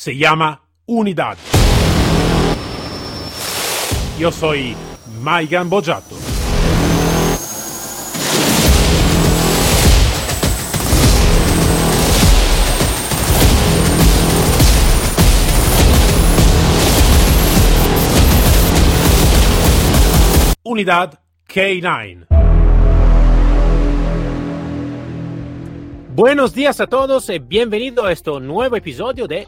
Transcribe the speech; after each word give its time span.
se 0.00 0.16
llama 0.16 0.62
Unidad. 0.86 1.36
Yo 4.18 4.32
soy 4.32 4.74
Maigan 5.20 5.68
Bojato. 5.68 6.16
Unidad 20.62 21.20
K9. 21.46 22.26
Buenos 26.14 26.54
días 26.54 26.80
a 26.80 26.86
todos 26.86 27.28
y 27.28 27.38
bienvenido 27.38 28.06
a 28.06 28.12
este 28.12 28.30
nuevo 28.40 28.76
episodio 28.76 29.28
de 29.28 29.46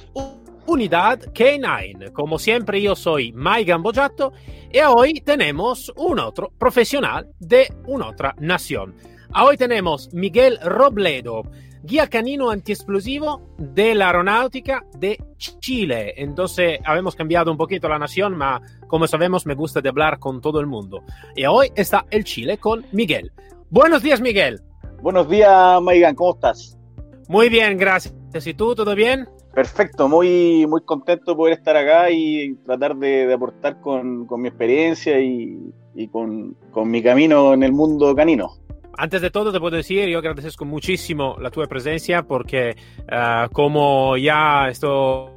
Unidad 0.66 1.20
K9. 1.32 2.12
Como 2.12 2.38
siempre, 2.38 2.80
yo 2.80 2.94
soy 2.94 3.32
Mike 3.32 3.64
Gambojato 3.64 4.32
y 4.72 4.78
hoy 4.80 5.14
tenemos 5.20 5.92
un 5.96 6.18
otro 6.18 6.52
profesional 6.58 7.28
de 7.38 7.72
una 7.86 8.08
otra 8.08 8.34
nación. 8.38 8.94
Hoy 9.34 9.56
tenemos 9.56 10.12
Miguel 10.12 10.58
Robledo, 10.62 11.42
guía 11.82 12.06
canino 12.08 12.50
antiexplosivo 12.50 13.54
de 13.58 13.94
la 13.94 14.08
aeronáutica 14.08 14.84
de 14.98 15.18
Chile. 15.36 16.14
Entonces, 16.16 16.78
habíamos 16.84 17.16
cambiado 17.16 17.50
un 17.50 17.56
poquito 17.56 17.88
la 17.88 17.98
nación, 17.98 18.38
pero 18.38 18.60
como 18.86 19.06
sabemos, 19.06 19.46
me 19.46 19.54
gusta 19.54 19.80
de 19.80 19.88
hablar 19.88 20.18
con 20.18 20.40
todo 20.40 20.60
el 20.60 20.66
mundo. 20.66 21.02
Y 21.34 21.44
hoy 21.44 21.72
está 21.74 22.06
el 22.10 22.24
Chile 22.24 22.58
con 22.58 22.84
Miguel. 22.92 23.32
Buenos 23.70 24.02
días, 24.02 24.20
Miguel. 24.20 24.60
Buenos 25.00 25.28
días, 25.28 25.80
Maigan, 25.82 26.14
¿cómo 26.14 26.34
estás? 26.34 26.78
Muy 27.26 27.48
bien, 27.48 27.78
gracias. 27.78 28.14
¿Y 28.46 28.54
tú, 28.54 28.74
todo 28.74 28.94
bien? 28.94 29.26
Perfecto, 29.54 30.08
muy, 30.08 30.66
muy 30.66 30.80
contento 30.82 31.32
de 31.32 31.36
poder 31.36 31.54
estar 31.54 31.76
acá 31.76 32.10
y 32.10 32.54
tratar 32.64 32.96
de, 32.96 33.32
aportar 33.32 33.80
con, 33.80 34.26
mi 34.40 34.48
experiencia 34.48 35.20
y, 35.20 35.72
con, 36.10 36.56
mi 36.86 37.02
camino 37.02 37.52
en 37.52 37.62
el 37.62 37.72
mundo 37.72 38.14
canino. 38.14 38.54
Antes 38.96 39.20
de 39.20 39.30
todo, 39.30 39.52
te 39.52 39.60
puedo 39.60 39.76
decir, 39.76 40.08
yo 40.08 40.18
agradezco 40.18 40.64
muchísimo 40.64 41.36
la 41.38 41.50
tu 41.50 41.62
presencia 41.62 42.22
porque, 42.22 42.76
ah, 43.10 43.48
como 43.52 44.16
ya 44.16 44.68
estoy 44.68 45.32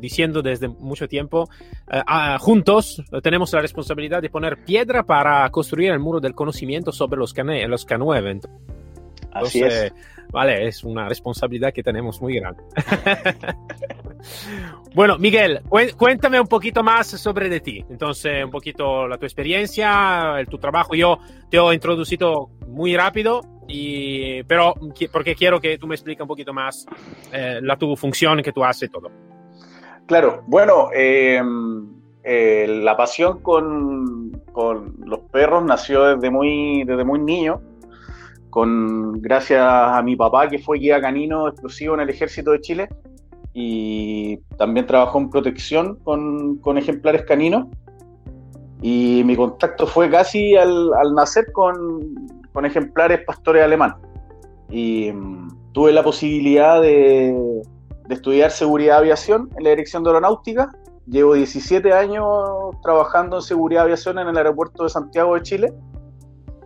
diciendo 0.00 0.42
desde 0.42 0.68
mucho 0.68 1.06
tiempo, 1.06 1.48
eh, 1.92 2.02
ah, 2.06 2.38
juntos 2.40 3.02
tenemos 3.22 3.52
la 3.52 3.60
responsabilidad 3.60 4.22
de 4.22 4.30
poner 4.30 4.64
piedra 4.64 5.04
para 5.04 5.48
construir 5.50 5.90
el 5.90 5.98
muro 5.98 6.20
del 6.20 6.34
conocimiento 6.34 6.92
sobre 6.92 7.18
los, 7.18 7.32
cane 7.34 7.66
los 7.68 7.86
K9. 7.86 8.40
Así 9.32 9.62
es. 9.62 9.92
Vale, 10.30 10.66
es 10.66 10.84
una 10.84 11.08
responsabilidad 11.08 11.72
que 11.72 11.82
tenemos 11.82 12.20
muy 12.20 12.36
grande. 12.36 12.62
bueno, 14.94 15.18
Miguel, 15.18 15.62
cuéntame 15.96 16.40
un 16.40 16.46
poquito 16.46 16.82
más 16.82 17.06
sobre 17.06 17.48
de 17.48 17.60
ti. 17.60 17.84
Entonces, 17.88 18.44
un 18.44 18.50
poquito 18.50 19.06
la 19.06 19.18
tu 19.18 19.26
experiencia, 19.26 20.38
el, 20.38 20.46
tu 20.46 20.58
trabajo. 20.58 20.94
Yo 20.94 21.18
te 21.50 21.58
he 21.58 21.74
introducido 21.74 22.50
muy 22.66 22.96
rápido, 22.96 23.42
y, 23.68 24.42
pero 24.44 24.74
porque 25.12 25.34
quiero 25.34 25.60
que 25.60 25.78
tú 25.78 25.86
me 25.86 25.94
expliques 25.94 26.22
un 26.22 26.28
poquito 26.28 26.52
más 26.52 26.86
eh, 27.32 27.60
la 27.62 27.76
tu 27.76 27.96
función 27.96 28.42
que 28.42 28.52
tú 28.52 28.64
haces 28.64 28.90
todo. 28.90 29.10
Claro, 30.06 30.42
bueno, 30.46 30.90
em, 30.92 31.88
eh, 32.22 32.66
la 32.68 32.96
pasión 32.96 33.40
con, 33.40 34.42
con, 34.52 34.96
los 35.06 35.20
perros 35.30 35.64
nació 35.64 36.16
desde 36.16 36.30
muy, 36.30 36.84
desde 36.84 37.04
muy 37.04 37.20
niño, 37.20 37.62
con, 38.54 39.20
gracias 39.20 39.60
a 39.60 40.00
mi 40.04 40.14
papá 40.14 40.48
que 40.48 40.60
fue 40.60 40.78
guía 40.78 41.00
canino 41.00 41.48
explosivo 41.48 41.94
en 41.94 42.02
el 42.02 42.10
ejército 42.10 42.52
de 42.52 42.60
Chile 42.60 42.88
y 43.52 44.36
también 44.56 44.86
trabajó 44.86 45.18
en 45.18 45.28
protección 45.28 45.96
con, 46.04 46.58
con 46.58 46.78
ejemplares 46.78 47.24
caninos. 47.24 47.66
Y 48.80 49.22
mi 49.24 49.34
contacto 49.34 49.88
fue 49.88 50.08
casi 50.08 50.54
al, 50.54 50.94
al 50.94 51.14
nacer 51.16 51.50
con, 51.50 52.14
con 52.52 52.64
ejemplares 52.64 53.24
pastores 53.26 53.64
alemán. 53.64 53.96
Y 54.70 55.10
mm, 55.10 55.72
tuve 55.72 55.90
la 55.90 56.04
posibilidad 56.04 56.80
de, 56.80 57.36
de 58.06 58.14
estudiar 58.14 58.52
seguridad 58.52 58.94
de 58.94 59.00
aviación 59.00 59.50
en 59.56 59.64
la 59.64 59.70
dirección 59.70 60.04
de 60.04 60.10
aeronáutica. 60.10 60.70
Llevo 61.08 61.34
17 61.34 61.92
años 61.92 62.24
trabajando 62.84 63.36
en 63.36 63.42
seguridad 63.42 63.80
de 63.80 63.86
aviación 63.86 64.20
en 64.20 64.28
el 64.28 64.36
aeropuerto 64.36 64.84
de 64.84 64.90
Santiago 64.90 65.34
de 65.34 65.42
Chile. 65.42 65.72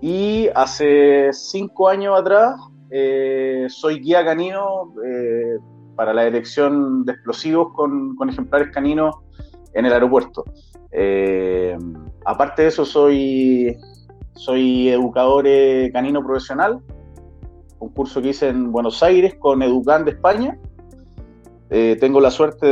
Y 0.01 0.49
hace 0.55 1.33
5 1.33 1.89
años 1.89 2.19
atrás 2.19 2.55
eh, 2.91 3.67
soy 3.69 4.01
guía 4.01 4.25
canino 4.25 4.95
eh, 5.05 5.59
para 5.95 6.15
la 6.15 6.25
dirección 6.25 7.05
de 7.05 7.13
explosivos 7.13 7.73
con, 7.75 8.17
con 8.17 8.31
ejemplares 8.31 8.73
caninos 8.73 9.17
en 9.75 9.87
el 9.87 9.93
aeropuerto. 9.93 10.45
Eh, 10.93 11.77
aparte 12.25 12.63
de 12.63 12.69
eso, 12.69 12.85
soy, 12.85 13.77
soy 14.35 14.89
educador 14.89 15.45
canino 15.93 16.25
profesional, 16.25 16.81
un 17.81 17.89
curso 17.91 18.23
que 18.23 18.29
hice 18.29 18.49
en 18.49 18.73
Buenos 18.73 19.03
Aires 19.03 19.35
con 19.39 19.63
Educan 19.63 20.05
de 20.05 20.13
España. 20.13 20.59
Tengo 21.69 22.19
la 22.21 22.31
suerte 22.31 22.67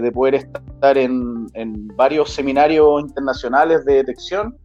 de, 0.00 0.12
poder 0.12 0.34
estar 0.34 0.98
en, 0.98 1.46
varios 1.94 2.30
seminarios 2.30 3.00
internacionales 3.00 3.84
de 3.84 3.94
detección 3.94 4.56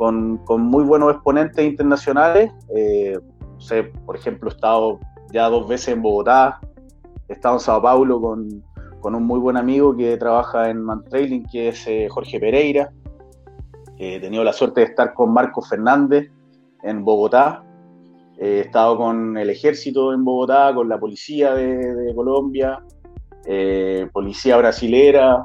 con, 0.00 0.62
muy 0.62 0.82
buenos 0.82 1.12
exponentes 1.12 1.62
internacionales. 1.62 2.50
Eh, 2.74 3.18
sé, 3.58 3.84
por 4.06 4.16
ejemplo, 4.16 4.48
he 4.48 4.54
estado 4.54 4.98
ya 5.30 5.50
dos 5.50 5.68
veces 5.68 5.88
en 5.88 6.00
Bogotá, 6.00 6.58
he 7.28 7.34
estado 7.34 7.56
en 7.56 7.60
Sao 7.60 7.82
Paulo 7.82 8.18
con, 8.18 8.64
un 9.02 9.22
muy 9.24 9.38
buen 9.38 9.58
amigo 9.58 9.94
que 9.94 10.16
trabaja 10.16 10.70
en 10.70 10.80
Mantrailing, 10.82 11.44
que 11.52 11.68
es 11.68 11.86
eh, 11.86 12.08
Jorge 12.08 12.40
Pereira. 12.40 12.90
he 13.98 14.18
tenido 14.20 14.42
la 14.42 14.54
suerte 14.54 14.80
de 14.80 14.86
estar 14.86 15.12
con 15.12 15.34
Marco 15.34 15.60
Fernández 15.60 16.30
en 16.82 17.04
Bogotá. 17.04 17.62
He 18.38 18.60
estado 18.60 18.96
con 18.96 19.36
el 19.36 19.50
ejército 19.50 20.14
en 20.14 20.24
Bogotá, 20.24 20.74
con 20.74 20.88
la 20.88 20.98
policía 20.98 21.52
de 21.52 22.10
Colombia, 22.14 22.82
eh, 23.44 24.08
policía 24.14 24.56
brasilera. 24.56 25.44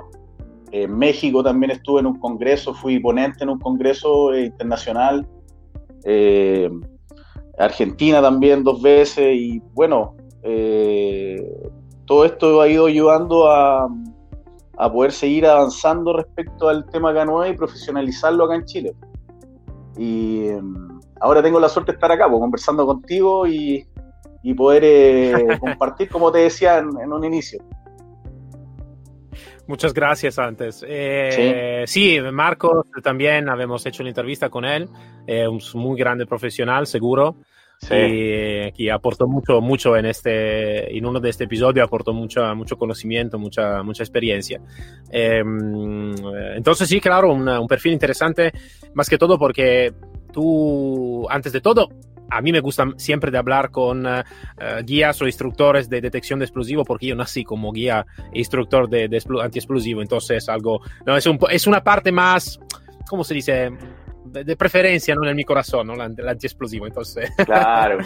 En 0.84 0.97
México 0.97 1.41
también 1.41 1.72
estuve 1.72 2.02
en 2.02 2.06
un 2.08 2.19
congreso, 2.19 2.74
fui 2.74 3.00
ponente 3.00 3.46
en 3.46 3.50
un 3.50 3.59
congreso 3.59 4.34
eh, 4.34 4.47
internacional. 4.47 5.25
Eh, 6.03 6.69
Argentina 7.58 8.22
también 8.22 8.62
dos 8.62 8.81
veces 8.81 9.35
y 9.35 9.62
bueno, 9.74 10.16
todo 12.03 12.25
esto 12.25 12.59
ha 12.59 12.68
ido 12.68 12.88
ayudando 12.88 13.47
a, 13.50 13.88
a, 14.78 14.91
poder 14.91 15.14
seguir 15.14 15.46
avanzando 15.46 16.12
respecto 16.12 16.68
al 16.68 16.85
tema 16.90 17.14
K9 17.14 17.53
y 17.53 17.58
profesionalizarlo 17.58 18.44
acá 18.44 18.56
en 18.56 18.66
Chile. 18.66 18.94
Y 19.97 20.50
ahora 21.22 21.41
tengo 21.41 21.58
la 21.58 21.69
suerte 21.69 21.94
de 21.94 21.96
estar 21.96 22.12
acá, 22.12 22.28
pues, 22.28 22.41
conversando 22.41 22.85
contigo 22.85 23.47
y, 23.47 23.88
y 24.44 24.53
poder 24.53 25.58
compartir, 25.62 26.09
como 26.09 26.34
te 26.34 26.40
decía 26.40 26.80
en 26.80 27.14
un 27.14 27.24
inicio. 27.24 27.64
Muchas 29.68 29.94
gracias 29.94 30.38
antes. 30.38 30.86
Eh, 30.88 31.84
sí. 31.88 32.20
Marcos 32.31 32.86
también 33.03 33.50
habíamos 33.50 33.86
hecho 33.86 34.03
una 34.03 34.09
entrevista 34.09 34.50
con 34.50 34.64
él, 34.64 34.88
eh, 35.26 35.48
un 35.48 35.59
muy 35.74 35.98
grande 35.98 36.26
profesional, 36.26 36.86
seguro. 36.86 37.38
Sí. 37.78 37.94
Y, 37.94 38.72
que 38.72 38.92
aportó 38.92 39.28
mucho, 39.28 39.59
mucho 39.59 39.98
en 39.98 40.06
este, 40.06 40.98
en 40.98 41.06
uno 41.06 41.20
de 41.20 41.30
este 41.30 41.44
episodio 41.44 41.84
aportó 41.84 42.14
mucho, 42.14 42.42
mucho 42.56 42.78
conocimiento, 42.78 43.38
mucha, 43.38 43.84
mucha 43.84 44.02
experiencia. 44.02 44.62
Em, 45.12 46.16
entonces 46.56 46.88
sí, 46.88 47.02
claro, 47.02 47.34
un 47.34 47.68
perfil 47.68 47.92
interesante, 47.92 48.53
más 48.94 49.09
que 49.09 49.18
todo 49.18 49.38
porque 49.38 49.94
tú, 50.32 51.28
antes 51.30 51.52
de 51.52 51.59
todo, 51.59 51.90
a 52.30 52.41
mí 52.41 52.52
me 52.52 52.59
gusta 52.59 52.88
siempre 52.97 53.31
de 53.31 53.38
hablar 53.38 53.72
con 53.72 54.06
uh, 54.06 54.24
guías 54.84 55.22
o 55.22 55.25
instructores 55.25 55.90
de 55.90 56.02
detección 56.02 56.40
de 56.40 56.46
explosivo 56.46 56.84
porque 56.84 57.08
yo 57.08 57.16
nací 57.16 57.44
como 57.44 57.72
guía 57.72 58.06
e 58.34 58.40
instructor 58.40 58.90
de, 58.90 59.08
de 59.08 59.22
antiexplosivo, 59.41 60.02
entonces 60.02 60.50
algo, 60.50 60.82
no, 61.05 61.16
es, 61.17 61.26
un, 61.26 61.40
es 61.50 61.67
una 61.67 61.84
parte 61.84 62.11
más, 62.11 62.59
¿cómo 63.08 63.23
se 63.23 63.34
dice? 63.34 63.72
de 64.26 64.58
preferencia, 64.58 65.16
¿no? 65.16 65.28
En 65.28 65.35
mi 65.35 65.44
corazón, 65.44 65.88
¿no? 65.88 65.94
El 65.94 66.28
antiexplosivo, 66.28 66.88
entonces. 66.88 67.29
Claro. 67.46 68.00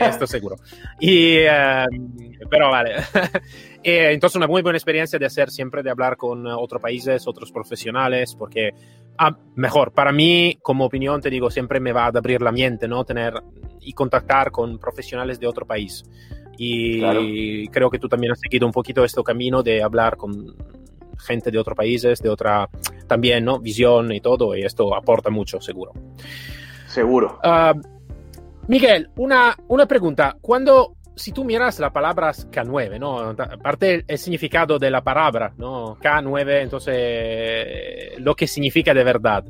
esto 0.00 0.26
seguro. 0.26 0.56
Y, 1.00 1.38
pero 2.50 2.70
vale. 2.70 2.94
entonces, 3.88 4.36
una 4.36 4.48
muy 4.48 4.62
buena 4.62 4.76
experiencia 4.76 5.16
de 5.18 5.26
hacer 5.26 5.50
siempre, 5.50 5.82
de 5.82 5.90
hablar 5.90 6.16
con 6.16 6.44
otros 6.46 6.82
países, 6.82 7.26
otros 7.28 7.52
profesionales, 7.52 8.34
porque 8.36 8.72
ah, 9.16 9.36
mejor, 9.54 9.92
para 9.92 10.10
mí, 10.10 10.58
como 10.60 10.86
opinión, 10.86 11.20
te 11.20 11.30
digo, 11.30 11.50
siempre 11.50 11.78
me 11.78 11.92
va 11.92 12.04
a 12.04 12.08
abrir 12.08 12.42
la 12.42 12.50
mente, 12.50 12.88
¿no? 12.88 13.04
Tener 13.04 13.34
y 13.80 13.92
contactar 13.92 14.50
con 14.50 14.78
profesionales 14.78 15.38
de 15.38 15.46
otro 15.46 15.64
país. 15.66 16.04
Y 16.58 17.68
creo 17.68 17.88
que 17.88 17.98
tú 17.98 18.08
también 18.08 18.32
has 18.32 18.40
seguido 18.40 18.66
un 18.66 18.72
poquito 18.72 19.04
este 19.04 19.22
camino 19.22 19.62
de 19.62 19.82
hablar 19.82 20.16
con 20.16 20.56
gente 21.18 21.50
de 21.50 21.58
otros 21.58 21.76
países, 21.76 22.20
de 22.20 22.28
otra 22.28 22.68
también, 23.06 23.44
¿no? 23.44 23.60
Visión 23.60 24.10
y 24.12 24.20
todo, 24.20 24.56
y 24.56 24.62
esto 24.62 24.94
aporta 24.96 25.30
mucho, 25.30 25.60
seguro. 25.60 25.92
Seguro. 26.88 27.38
Uh, 27.44 27.78
Miguel, 28.68 29.10
una, 29.16 29.56
una 29.68 29.86
pregunta. 29.86 30.36
Cuando 30.40 30.95
si 31.16 31.32
tú 31.32 31.44
miras 31.44 31.80
la 31.80 31.90
palabra 31.90 32.30
K9, 32.30 33.00
¿no? 33.00 33.30
Aparte 33.30 34.04
el 34.06 34.18
significado 34.18 34.78
de 34.78 34.90
la 34.90 35.02
palabra, 35.02 35.52
¿no? 35.56 35.96
K9, 35.96 36.62
entonces 36.62 38.18
lo 38.18 38.36
que 38.36 38.46
significa 38.46 38.92
de 38.92 39.02
verdad. 39.02 39.44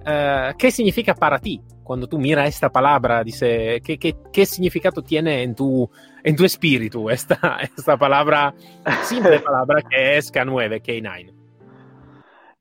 Uh, 0.00 0.56
¿Qué 0.56 0.70
significa 0.70 1.14
para 1.14 1.38
ti 1.38 1.60
cuando 1.82 2.06
tú 2.06 2.18
miras 2.18 2.48
esta 2.48 2.70
palabra? 2.70 3.24
Dice, 3.24 3.82
¿qué, 3.84 3.98
qué, 3.98 4.16
qué 4.32 4.46
significado 4.46 5.02
tiene 5.02 5.42
en 5.42 5.54
tu, 5.54 5.90
en 6.22 6.36
tu 6.36 6.44
espíritu 6.44 7.10
esta, 7.10 7.58
esta 7.76 7.98
palabra, 7.98 8.54
simple 9.02 9.40
palabra 9.40 9.82
que 9.82 10.16
es 10.16 10.32
K9, 10.32 10.80
K9? 10.80 11.34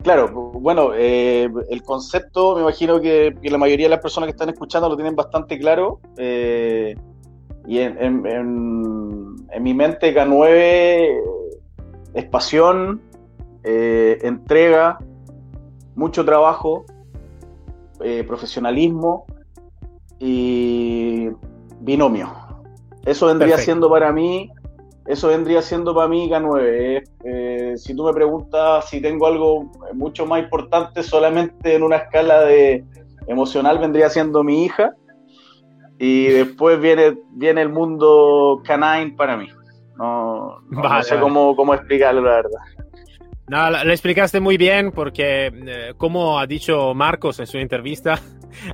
Claro, 0.02 0.30
bueno, 0.32 0.92
eh, 0.96 1.50
el 1.70 1.84
concepto 1.84 2.56
me 2.56 2.62
imagino 2.62 3.00
que, 3.00 3.36
que, 3.42 3.50
la 3.52 3.58
mayoría 3.58 3.86
de 3.88 3.92
las 3.92 4.00
personas 4.00 4.28
que 4.28 4.32
están 4.32 4.50
escuchando 4.50 4.88
lo 4.90 4.96
tienen 4.96 5.16
bastante 5.16 5.60
claro. 5.60 6.00
Eh, 6.18 6.96
y 7.68 7.80
en, 7.80 8.26
en, 8.26 9.36
mi 9.62 9.74
mente 9.74 10.16
K9 10.16 11.22
es 12.14 12.26
pasión, 12.26 13.02
eh, 13.64 14.20
entrega, 14.22 15.00
mucho 15.96 16.24
trabajo, 16.26 16.86
eh, 18.02 18.24
profesionalismo 18.26 19.26
y 20.20 21.30
binomio. 21.82 22.32
Eso 23.06 23.28
vendría 23.28 23.58
siendo 23.58 23.90
para 23.90 24.12
mí, 24.12 24.52
eso 25.06 25.28
vendría 25.28 25.62
siendo 25.62 25.94
para 25.94 26.08
mí 26.08 26.30
K9. 26.30 27.04
Eh, 27.24 27.74
si 27.78 27.96
tú 27.96 28.06
me 28.06 28.14
preguntas 28.14 28.90
si 28.90 29.02
tengo 29.02 29.28
algo 29.28 29.72
mucho 29.94 30.26
más 30.26 30.42
importante, 30.44 31.04
solamente 31.04 31.76
en 31.76 31.84
una 31.84 31.98
escala 31.98 32.42
de 32.42 32.84
emocional 33.28 33.80
vendría 33.80 34.10
siendo 34.10 34.44
mi 34.44 34.66
hija. 34.66 34.96
Y 36.00 36.28
después 36.28 36.80
viene, 36.80 37.18
viene 37.32 37.62
el 37.62 37.70
mundo 37.70 38.62
canine 38.66 39.16
para 39.18 39.36
mí. 39.36 39.50
No, 39.98 40.62
no, 40.70 41.04
sé 41.04 41.20
cómo, 41.20 41.56
cómo 41.58 41.74
explicarlo, 41.74 42.22
la 42.22 42.36
verdad. 42.36 42.62
No, 43.50 43.84
lo 43.84 43.92
explicaste 43.92 44.40
muy 44.40 44.58
bien 44.58 44.92
porque, 44.92 45.48
eh, 45.48 45.94
como 45.98 46.40
ha 46.40 46.48
dicho 46.48 46.94
Marcos 46.94 47.40
en 47.40 47.48
su 47.48 47.58
entrevista, 47.58 48.22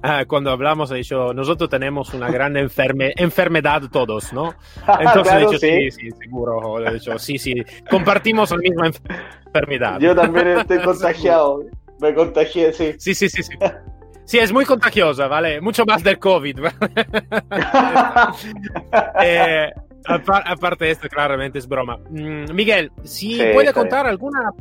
uh, 0.03 0.25
cuando 0.27 0.51
hablamos, 0.51 0.91
ha 0.91 0.95
dicho, 0.95 1.33
nosotros 1.33 1.69
tenemos 1.69 2.13
una 2.13 2.29
gran 2.29 2.57
enferme 2.57 3.13
enfermedad 3.15 3.83
todos, 3.91 4.33
¿no? 4.33 4.53
Entonces 4.99 5.23
claro, 5.23 5.39
he 5.39 5.45
dicho, 5.45 5.59
sí. 5.59 5.91
sí, 5.91 5.91
sí, 5.91 6.17
seguro. 6.19 6.91
Dicho, 6.91 7.17
sí, 7.17 7.39
sí, 7.39 7.55
compartimos 7.89 8.51
la 8.51 8.57
misma 8.57 8.91
enfermedad. 9.45 9.99
Yo 9.99 10.13
también 10.13 10.49
estoy 10.49 10.79
contagiado. 10.79 11.63
Me 11.99 12.13
contagié, 12.13 12.73
sí. 12.73 12.93
Sí, 12.99 13.15
sí, 13.15 13.29
sí, 13.29 13.41
sí. 13.41 13.53
Sí, 14.25 14.39
es 14.39 14.51
muy 14.51 14.65
contagiosa, 14.65 15.27
¿vale? 15.27 15.61
Mucho 15.61 15.85
más 15.85 16.03
del 16.03 16.17
COVID. 16.17 16.59
eh, 19.21 19.71
aparte 20.03 20.85
de 20.85 20.91
esto, 20.91 21.07
claramente 21.07 21.59
es 21.59 21.67
broma. 21.67 21.97
Mm, 22.09 22.51
Miguel, 22.53 22.91
si 23.03 23.37
sí, 23.37 23.43
puede 23.53 23.71
contar 23.71 24.07
alguna, 24.07 24.51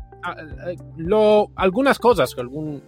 lo, 0.99 1.51
algunas 1.57 1.99
cosas, 1.99 2.35
algún, 2.39 2.83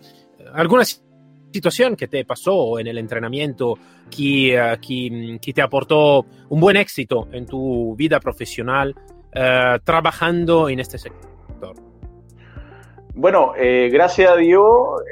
alguna 0.52 0.84
situación 0.84 1.96
que 1.96 2.08
te 2.08 2.24
pasó 2.26 2.78
en 2.78 2.86
el 2.88 2.98
entrenamiento 2.98 3.78
que, 4.10 4.58
uh, 4.58 4.78
que, 4.80 5.38
que, 5.40 5.52
te 5.54 5.62
aportó 5.62 6.26
un 6.50 6.60
buen 6.60 6.76
éxito 6.76 7.28
en 7.32 7.46
tu 7.46 7.96
vida 7.96 8.20
profesional 8.20 8.94
uh, 9.34 9.78
trabajando 9.82 10.68
en 10.68 10.80
este 10.80 10.98
sector. 10.98 11.74
Bueno, 13.18 13.54
eh, 13.56 13.88
gracias 13.90 14.30
a 14.30 14.36
Dios, 14.36 14.66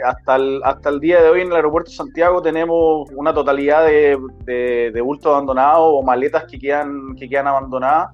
hasta 0.04 0.36
el, 0.36 0.60
hasta 0.62 0.90
el 0.90 1.00
día 1.00 1.22
de 1.22 1.30
hoy 1.30 1.40
en 1.40 1.46
el 1.46 1.54
aeropuerto 1.54 1.90
de 1.90 1.96
Santiago 1.96 2.42
tenemos 2.42 3.08
una 3.16 3.32
totalidad 3.32 3.86
de, 3.86 4.18
de, 4.44 4.90
de 4.92 5.00
bultos 5.00 5.32
abandonados 5.32 5.86
o 5.86 6.02
maletas 6.02 6.44
que 6.44 6.58
quedan, 6.58 7.16
que 7.16 7.26
quedan 7.26 7.46
abandonadas, 7.46 8.10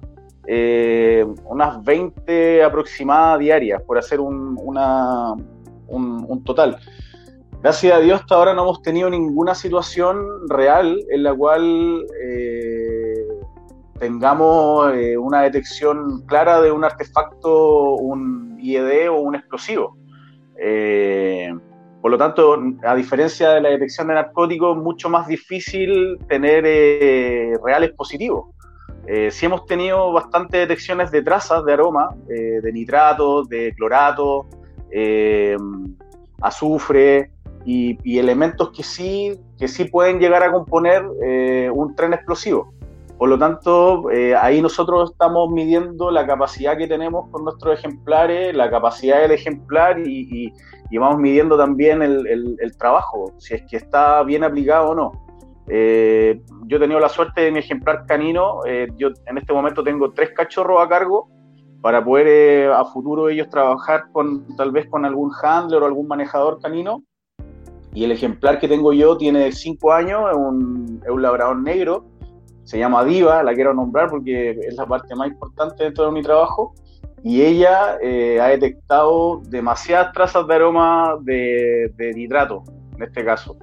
eh, 0.47 1.25
unas 1.43 1.83
20 1.83 2.63
aproximadas 2.63 3.39
diarias, 3.39 3.81
por 3.83 3.97
hacer 3.97 4.21
un, 4.21 4.57
una, 4.63 5.33
un, 5.89 6.41
total. 6.45 6.77
Gracias 7.61 7.93
a 7.93 7.99
Dios 7.99 8.21
hasta 8.21 8.35
ahora 8.35 8.53
no 8.53 8.61
hemos 8.61 8.81
tenido 8.81 9.09
ninguna 9.09 9.53
situación 9.53 10.47
real 10.47 11.03
en 11.09 11.23
la 11.23 11.33
cual 11.33 12.05
eh, 12.23 13.27
tengamos 13.99 14.93
eh, 14.93 15.17
una 15.17 15.41
detección 15.41 16.25
clara 16.27 16.61
de 16.61 16.71
un 16.71 16.85
artefacto, 16.85 17.95
un 17.95 18.50
IED 18.61 19.09
o 19.09 19.19
un 19.19 19.35
explosivo. 19.35 19.97
Eh, 20.57 21.51
por 22.01 22.09
lo 22.09 22.17
tanto, 22.17 22.57
a 22.83 22.95
diferencia 22.95 23.51
de 23.51 23.61
la 23.61 23.69
detección 23.69 24.07
de 24.07 24.15
narcóticos, 24.15 24.75
es 24.75 24.83
mucho 24.83 25.07
más 25.07 25.27
difícil 25.27 26.17
tener 26.27 26.63
eh, 26.65 27.53
reales 27.63 27.91
positivos. 27.91 28.47
Eh, 29.05 29.29
sí 29.29 29.45
hemos 29.45 29.65
tenido 29.65 30.11
bastantes 30.11 30.61
detecciones 30.61 31.11
de 31.11 31.21
trazas 31.21 31.63
de 31.63 31.73
aroma, 31.73 32.09
eh, 32.27 32.59
de 32.61 32.73
nitratos, 32.73 33.47
de 33.49 33.73
clorato, 33.75 34.47
azufre 36.41 37.31
y, 37.65 37.97
y, 38.03 38.17
elementos 38.17 38.71
que 38.71 38.83
sí, 38.83 39.39
que 39.57 39.67
sí 39.67 39.85
pueden 39.85 40.19
llegar 40.19 40.43
a 40.43 40.51
componer 40.51 41.05
un 41.05 41.95
tren 41.95 42.13
explosivo. 42.13 42.73
Por 43.21 43.29
lo 43.29 43.37
tanto, 43.37 44.09
eh, 44.09 44.35
ahí 44.35 44.63
nosotros 44.63 45.11
estamos 45.11 45.51
midiendo 45.51 46.09
la 46.09 46.25
capacidad 46.25 46.75
que 46.75 46.87
tenemos 46.87 47.29
con 47.29 47.43
nuestros 47.43 47.77
ejemplares, 47.77 48.55
la 48.55 48.67
capacidad 48.67 49.21
del 49.21 49.29
ejemplar 49.29 49.99
y, 49.99 50.21
y, 50.47 50.53
y 50.89 50.97
vamos 50.97 51.19
midiendo 51.19 51.55
también 51.55 52.01
el, 52.01 52.25
el, 52.25 52.57
el, 52.59 52.77
trabajo, 52.79 53.31
si 53.37 53.53
es 53.53 53.61
que 53.69 53.77
está 53.77 54.23
bien 54.23 54.43
aplicado 54.43 54.89
o 54.89 54.95
no. 54.95 55.11
Eh, 55.67 56.41
yo 56.65 56.77
he 56.77 56.79
tenido 56.79 56.99
la 56.99 57.09
suerte 57.09 57.41
de 57.41 57.51
mi 57.51 57.59
ejemplar 57.59 58.07
canino, 58.07 58.61
eh, 58.65 58.87
yo 58.97 59.09
en 59.27 59.37
este 59.37 59.53
momento 59.53 59.83
tengo 59.83 60.11
tres 60.13 60.31
cachorros 60.35 60.81
a 60.83 60.89
cargo 60.89 61.29
para 61.79 62.03
poder 62.03 62.27
eh, 62.27 62.73
a 62.73 62.83
futuro 62.85 63.29
ellos 63.29 63.49
trabajar 63.49 64.05
con 64.11 64.47
tal 64.55 64.71
vez 64.71 64.89
con 64.89 65.05
algún 65.05 65.31
handler 65.43 65.83
o 65.83 65.85
algún 65.85 66.07
manejador 66.07 66.59
canino. 66.59 67.03
Y 67.93 68.03
el 68.03 68.13
ejemplar 68.13 68.57
que 68.57 68.67
tengo 68.67 68.93
yo 68.93 69.15
tiene 69.15 69.51
cinco 69.51 69.93
años, 69.93 70.23
es 70.31 70.37
un, 70.37 71.03
es 71.05 71.11
un 71.11 71.21
labrador 71.21 71.57
negro, 71.57 72.10
se 72.71 72.79
llama 72.79 73.03
Diva, 73.03 73.43
la 73.43 73.53
quiero 73.53 73.73
nombrar 73.73 74.09
porque 74.09 74.51
es 74.51 74.75
la 74.75 74.85
parte 74.85 75.13
más 75.13 75.27
importante 75.27 75.83
dentro 75.83 76.05
de 76.05 76.11
mi 76.13 76.21
trabajo, 76.21 76.73
y 77.21 77.41
ella 77.41 77.97
eh, 78.01 78.39
ha 78.39 78.47
detectado 78.47 79.41
demasiadas 79.49 80.13
trazas 80.13 80.47
de 80.47 80.55
aroma 80.55 81.17
de, 81.19 81.91
de, 81.97 82.13
nitrato, 82.13 82.63
en 82.95 83.03
este 83.03 83.25
caso. 83.25 83.57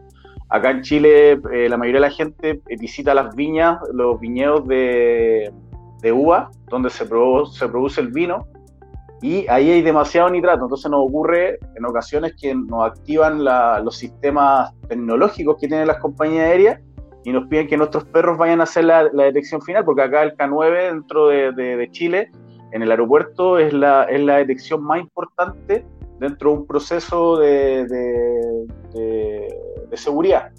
Acá 0.51 0.73
en 0.73 0.83
Chile 0.83 1.41
eh, 1.53 1.69
la 1.71 1.79
mayoría 1.79 2.03
de 2.03 2.07
la 2.09 2.13
gente 2.15 2.61
visita 2.79 3.15
las 3.15 3.35
viñas, 3.35 3.79
los 3.95 4.21
viñedos 4.21 4.69
de, 4.69 5.51
de 6.03 6.13
uva, 6.13 6.51
donde 6.69 6.91
se, 6.91 7.07
produce, 7.07 7.59
se 7.61 7.67
produce 7.67 8.03
el 8.03 8.09
vino, 8.09 8.47
y 9.23 9.49
ahí 9.49 9.71
hay 9.71 9.81
demasiado 9.81 10.29
nitrato, 10.29 10.65
entonces 10.65 10.91
nos 10.91 11.01
ocurre 11.09 11.59
en 11.77 11.87
ocasiones 11.87 12.35
que 12.39 12.55
nos 12.55 12.85
activan 12.85 13.43
la, 13.43 13.81
los 13.81 13.97
sistemas 13.97 14.71
tecnológicos 14.87 15.57
que 15.59 15.67
tienen 15.67 15.87
las 15.87 15.97
compañías 15.97 16.45
aéreas 16.45 16.81
y 17.29 17.33
nos 17.33 17.47
piden 17.47 17.67
que 17.67 17.77
nuestros 17.77 18.05
perros 18.05 18.39
vayan 18.39 18.61
a 18.61 18.63
hacer 18.63 18.85
la, 18.85 19.03
la 19.13 19.25
detección 19.25 19.61
final, 19.61 19.85
porque 19.85 20.01
acá 20.01 20.23
el 20.23 20.35
K9 20.35 20.95
dentro 20.95 21.29
de, 21.29 21.53
de, 21.53 21.77
de, 21.77 21.91
Chile, 21.91 22.31
en 22.73 22.81
el 22.81 22.91
aeropuerto, 22.91 23.59
es 23.59 23.75
la, 23.75 24.05
es 24.05 24.23
la 24.23 24.39
detección 24.39 24.83
más 24.83 25.01
importante 25.01 25.85
dentro 26.21 26.51
de 26.51 26.57
un 26.57 26.67
proceso 26.67 27.37
de, 27.37 27.87
de 27.87 29.49
seguridad. 29.93 30.53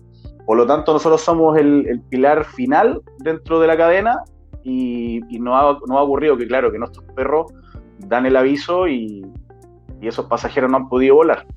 Por 0.45 0.57
lo 0.57 0.67
tanto, 0.67 0.93
nosotros 0.93 1.21
somos 1.21 1.57
el, 1.57 1.87
el, 1.87 2.01
pilar 2.01 2.45
final 2.45 3.01
dentro 3.17 3.59
de 3.59 3.65
la 3.65 3.75
cadena 3.75 4.21
y, 4.63 5.21
y 5.27 5.39
nos, 5.39 5.55
ha, 5.55 5.79
nos 5.87 5.97
ha 5.97 6.03
ocurrido 6.03 6.37
que, 6.37 6.45
claro, 6.45 6.71
que 6.71 6.77
nuestros 6.77 7.03
perros 7.15 7.51
dan 7.97 8.27
el 8.27 8.35
aviso 8.35 8.87
y, 8.87 9.25
y 9.99 10.07
esos 10.07 10.27
pasajeros 10.27 10.69
no 10.69 10.77
han 10.77 10.87
podido 10.87 11.15
volar 11.15 11.47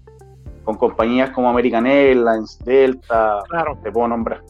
con 0.65 0.77
compañías 0.77 1.29
como 1.33 1.51
American 1.51 1.87
Airlines, 1.87 2.59
Delta, 2.65 3.41
claro. 3.51 3.77
te 3.83 3.93
puedo 3.93 4.09
nombrar 4.09 4.43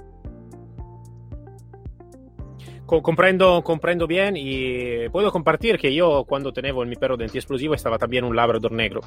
comprendo, 3.00 3.62
comprendo 3.62 4.06
bien 4.06 4.34
y 4.36 5.08
puedo 5.08 5.30
compartir 5.32 5.78
que 5.78 5.94
yo 5.94 6.24
cuando 6.24 6.52
tenía 6.52 6.74
mi 6.74 6.96
perro 6.96 7.16
de 7.16 7.26
explosivo 7.26 7.74
estaba 7.74 7.96
también 7.96 8.24
un 8.24 8.36
labrador 8.36 8.72
negro, 8.72 9.00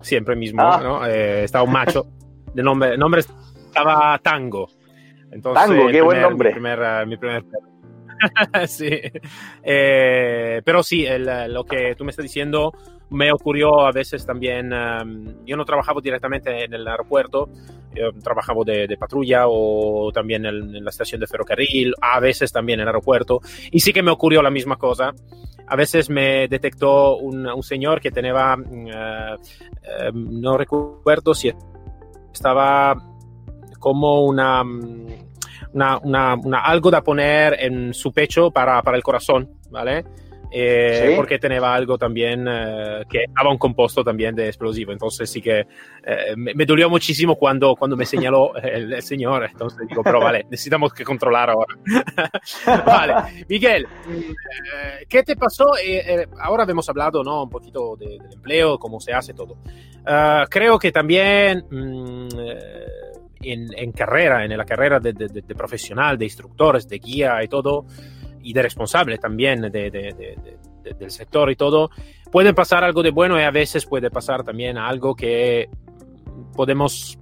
siempre 0.00 0.36
mismo, 0.36 0.62
ah. 0.62 0.80
¿no? 0.82 1.06
Eh, 1.06 1.44
estaba 1.44 1.64
un 1.64 1.72
macho, 1.72 2.06
de 2.54 2.62
nombre, 2.62 2.96
nombre 2.96 3.20
estaba 3.20 4.18
Tango. 4.20 4.68
Entonces, 5.30 5.66
Tango, 5.66 5.86
qué 5.86 5.88
primer, 5.88 6.04
buen 6.04 6.22
nombre. 6.22 6.48
Mi 6.50 6.54
primer, 6.54 7.06
mi 7.06 7.16
primer 7.16 7.44
perro. 7.44 7.75
sí, 8.66 8.90
eh, 9.62 10.62
pero 10.64 10.82
sí, 10.82 11.04
el, 11.04 11.52
lo 11.52 11.64
que 11.64 11.94
tú 11.96 12.04
me 12.04 12.10
estás 12.10 12.24
diciendo 12.24 12.72
me 13.10 13.30
ocurrió 13.32 13.86
a 13.86 13.92
veces 13.92 14.26
también, 14.26 14.72
um, 14.72 15.44
yo 15.44 15.56
no 15.56 15.64
trabajaba 15.64 16.00
directamente 16.00 16.64
en 16.64 16.74
el 16.74 16.86
aeropuerto, 16.88 17.48
trabajaba 18.22 18.62
de, 18.64 18.86
de 18.86 18.96
patrulla 18.96 19.44
o 19.46 20.10
también 20.12 20.44
en, 20.44 20.76
en, 20.76 20.84
la 20.84 20.90
estación 20.90 21.20
de 21.20 21.26
ferrocarril, 21.26 21.94
a 22.00 22.20
veces 22.20 22.52
también 22.52 22.80
en 22.80 22.82
el 22.82 22.88
aeropuerto, 22.88 23.40
y 23.70 23.80
sí 23.80 23.92
que 23.92 24.02
me 24.02 24.10
ocurrió 24.10 24.42
la 24.42 24.50
misma 24.50 24.76
cosa. 24.76 25.12
A 25.68 25.76
veces 25.76 26.10
me 26.10 26.46
detectó 26.46 27.16
un, 27.16 27.46
un 27.46 27.62
señor 27.62 28.00
que 28.00 28.10
tenía, 28.10 28.54
uh, 28.54 29.34
uh, 29.34 30.12
no 30.12 30.56
recuerdo 30.56 31.34
si 31.34 31.52
estaba 32.32 32.94
como 33.80 34.24
una 34.24 34.62
una, 35.76 36.32
algo 36.64 36.90
de 36.90 37.02
poner 37.02 37.56
en 37.60 37.94
su 37.94 38.12
pecho 38.12 38.50
para, 38.50 38.82
para 38.82 38.96
el 38.96 39.02
corazón, 39.02 39.50
¿vale? 39.70 40.04
Eh, 40.50 41.14
porque 41.16 41.38
tenía 41.38 41.74
algo 41.74 41.98
también 41.98 42.46
eh, 42.48 43.02
que 43.08 43.24
estaba 43.24 43.50
un 43.50 43.58
compuesto 43.58 44.04
también 44.04 44.34
de 44.34 44.46
explosivo. 44.46 44.92
Entonces 44.92 45.28
sí 45.28 45.42
que 45.42 45.60
eh, 45.60 46.34
me, 46.36 46.64
dolió 46.64 46.88
muchísimo 46.88 47.36
cuando, 47.36 47.74
cuando 47.74 47.96
me 47.96 48.06
señaló 48.06 48.54
el, 48.56 49.02
señor. 49.02 49.44
Entonces 49.50 49.86
digo, 49.88 50.02
pero 50.02 50.20
vale, 50.20 50.46
necesitamos 50.50 50.92
que 50.92 51.04
controlar 51.04 51.50
ahora. 51.50 51.76
vale, 52.86 53.44
Miguel, 53.48 53.86
¿qué 55.08 55.22
te 55.22 55.36
pasó? 55.36 55.72
ahora 56.40 56.64
hemos 56.68 56.88
hablado 56.88 57.22
¿no? 57.22 57.44
un 57.44 57.50
poquito 57.50 57.96
del 57.96 58.20
empleo, 58.32 58.78
cómo 58.78 59.00
se 59.00 59.12
hace 59.12 59.34
todo. 59.34 59.58
creo 60.48 60.78
que 60.78 60.92
también... 60.92 61.64
Mm, 61.70 62.28
en, 63.52 63.92
carrera, 63.92 64.44
en 64.44 64.56
la 64.56 64.64
carrera 64.64 65.00
de, 65.00 65.12
de, 65.12 65.54
profesional, 65.54 66.18
de 66.18 66.24
instructores, 66.24 66.88
de 66.88 66.98
guía 66.98 67.42
y 67.42 67.48
todo, 67.48 67.86
y 68.42 68.52
de 68.52 68.62
responsable 68.62 69.18
también 69.18 69.60
del 69.62 71.10
sector 71.10 71.50
y 71.50 71.56
todo, 71.56 71.90
puede 72.30 72.54
pasar 72.54 72.84
algo 72.84 73.02
de 73.02 73.10
bueno 73.10 73.38
y 73.38 73.42
a 73.42 73.50
veces 73.50 73.86
puede 73.86 74.10
pasar 74.10 74.44
también 74.44 74.78
algo 74.78 75.14
que 75.14 75.68
podemos 76.54 77.18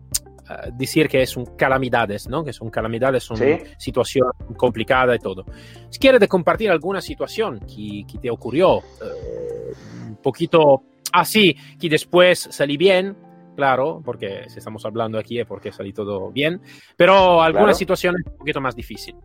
eh, 0.48 0.70
decir 0.74 1.08
que 1.08 1.26
son 1.26 1.46
calamidades, 1.56 2.28
¿no? 2.28 2.44
Que 2.44 2.52
son 2.52 2.68
calamidades, 2.68 3.24
son 3.24 3.38
situación 3.78 4.28
complicada 4.56 5.14
y 5.14 5.18
todo. 5.18 5.46
Si 5.88 5.98
quieres 5.98 6.28
compartir 6.28 6.70
alguna 6.70 7.00
situación 7.00 7.60
que, 7.60 8.04
te 8.20 8.30
ocurrió, 8.30 8.80
eh, 8.80 9.72
un 10.08 10.16
poquito 10.16 10.82
así, 11.12 11.56
que 11.80 11.88
después 11.88 12.48
salí 12.50 12.76
bien, 12.76 13.16
claro, 13.54 14.02
porque 14.04 14.44
si 14.48 14.58
estamos 14.58 14.84
hablando 14.84 15.18
aquí 15.18 15.40
es 15.40 15.46
porque 15.46 15.72
salí 15.72 15.92
todo 15.92 16.30
bien, 16.30 16.60
pero 16.96 17.42
alguna 17.42 17.74
situación 17.74 18.16
un 18.26 18.36
poquito 18.36 18.60
más 18.60 18.74
difícil. 18.76 19.16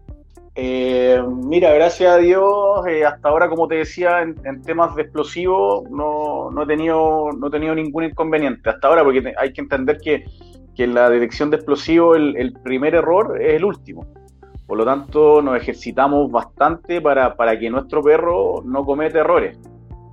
Eh, 0.55 1.21
mira, 1.25 1.71
gracias 1.73 2.11
a 2.11 2.17
Dios, 2.17 2.85
eh, 2.87 3.05
hasta 3.05 3.29
ahora, 3.29 3.47
como 3.47 3.67
te 3.67 3.75
decía, 3.75 4.21
en, 4.21 4.61
temas 4.63 4.93
de 4.95 5.03
explosivos 5.03 5.89
no, 5.89 6.51
no, 6.51 6.63
he 6.63 6.65
tenido, 6.65 7.31
no 7.31 7.47
he 7.47 7.51
tenido 7.51 7.75
ningún 7.75 8.03
inconveniente. 8.03 8.69
Hasta 8.69 8.87
ahora, 8.87 9.03
porque 9.03 9.33
hay 9.37 9.53
que 9.53 9.61
entender 9.61 9.99
que, 10.03 10.25
que 10.75 10.83
en 10.83 10.95
la 10.95 11.09
detección 11.09 11.49
de 11.49 11.57
explosivos 11.57 12.17
el, 12.17 12.53
primer 12.63 12.95
error 12.95 13.41
es 13.41 13.53
el 13.53 13.63
último. 13.63 14.07
Por 14.67 14.77
lo 14.77 14.85
tanto, 14.85 15.41
nos 15.41 15.55
ejercitamos 15.55 16.29
bastante 16.29 16.99
para, 16.99 17.35
para 17.35 17.57
que 17.57 17.69
nuestro 17.69 18.03
perro 18.03 18.61
no 18.65 18.85
cometa 18.85 19.19
errores. 19.19 19.57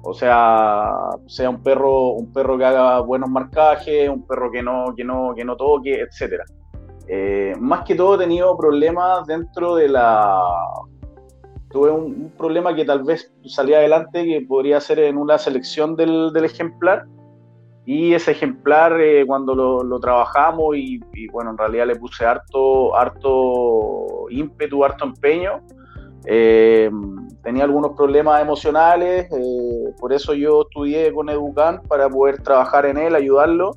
O 0.09 0.15
sea, 0.15 0.93
sea 1.27 1.51
un 1.51 1.65
perro, 1.65 2.11
un 2.11 2.33
perro 2.33 2.57
que 2.57 2.65
haga 2.65 3.01
buenos 3.01 3.29
marcajes, 3.29 4.09
un 4.09 4.25
perro 4.25 4.53
que 4.53 4.63
no, 4.63 4.95
que 4.97 5.03
no, 5.03 5.35
que 5.35 5.45
no 5.45 5.57
toque, 5.57 6.01
etcétera. 6.01 6.45
Eh, 7.09 7.55
más 7.59 7.85
que 7.85 7.97
todo 7.97 8.15
he 8.15 8.19
tenido 8.19 8.57
problemas 8.57 9.27
dentro 9.27 9.75
de 9.75 9.89
la... 9.89 10.41
Tuve 11.71 11.91
un, 11.91 12.33
problema 12.39 12.73
que 12.73 12.85
tal 12.85 13.03
vez 13.03 13.35
salía 13.47 13.79
adelante, 13.79 14.25
que 14.25 14.47
podría 14.47 14.81
ser 14.81 15.01
en 15.01 15.17
una 15.17 15.39
selección 15.39 15.97
del, 15.97 16.33
ejemplar. 16.37 17.07
Y 17.85 18.15
ese 18.15 18.31
ejemplar, 18.31 19.01
eh, 19.01 19.27
cuando 19.27 19.57
lo, 19.57 20.01
trabajamos 20.01 20.77
y, 20.77 21.01
bueno, 21.33 21.51
en 21.51 21.59
realidad 21.59 21.87
le 21.89 21.97
puse 21.97 22.25
harto, 22.25 22.97
harto 22.97 24.27
ímpetu, 24.31 24.85
harto 24.85 25.05
empeño, 25.05 25.63
eh, 26.25 26.91
tenía 27.43 27.65
algunos 27.65 27.93
problemas 27.93 28.43
emocionales, 28.43 29.29
por 30.01 30.13
eso 30.13 30.35
yo 30.35 30.63
estudié 30.63 31.13
con 31.13 31.29
Educan 31.29 31.83
para 31.83 32.09
poder 32.09 32.43
trabajar 32.43 32.87
en 32.87 32.99
él, 32.99 33.15
ayudarlo 33.15 33.77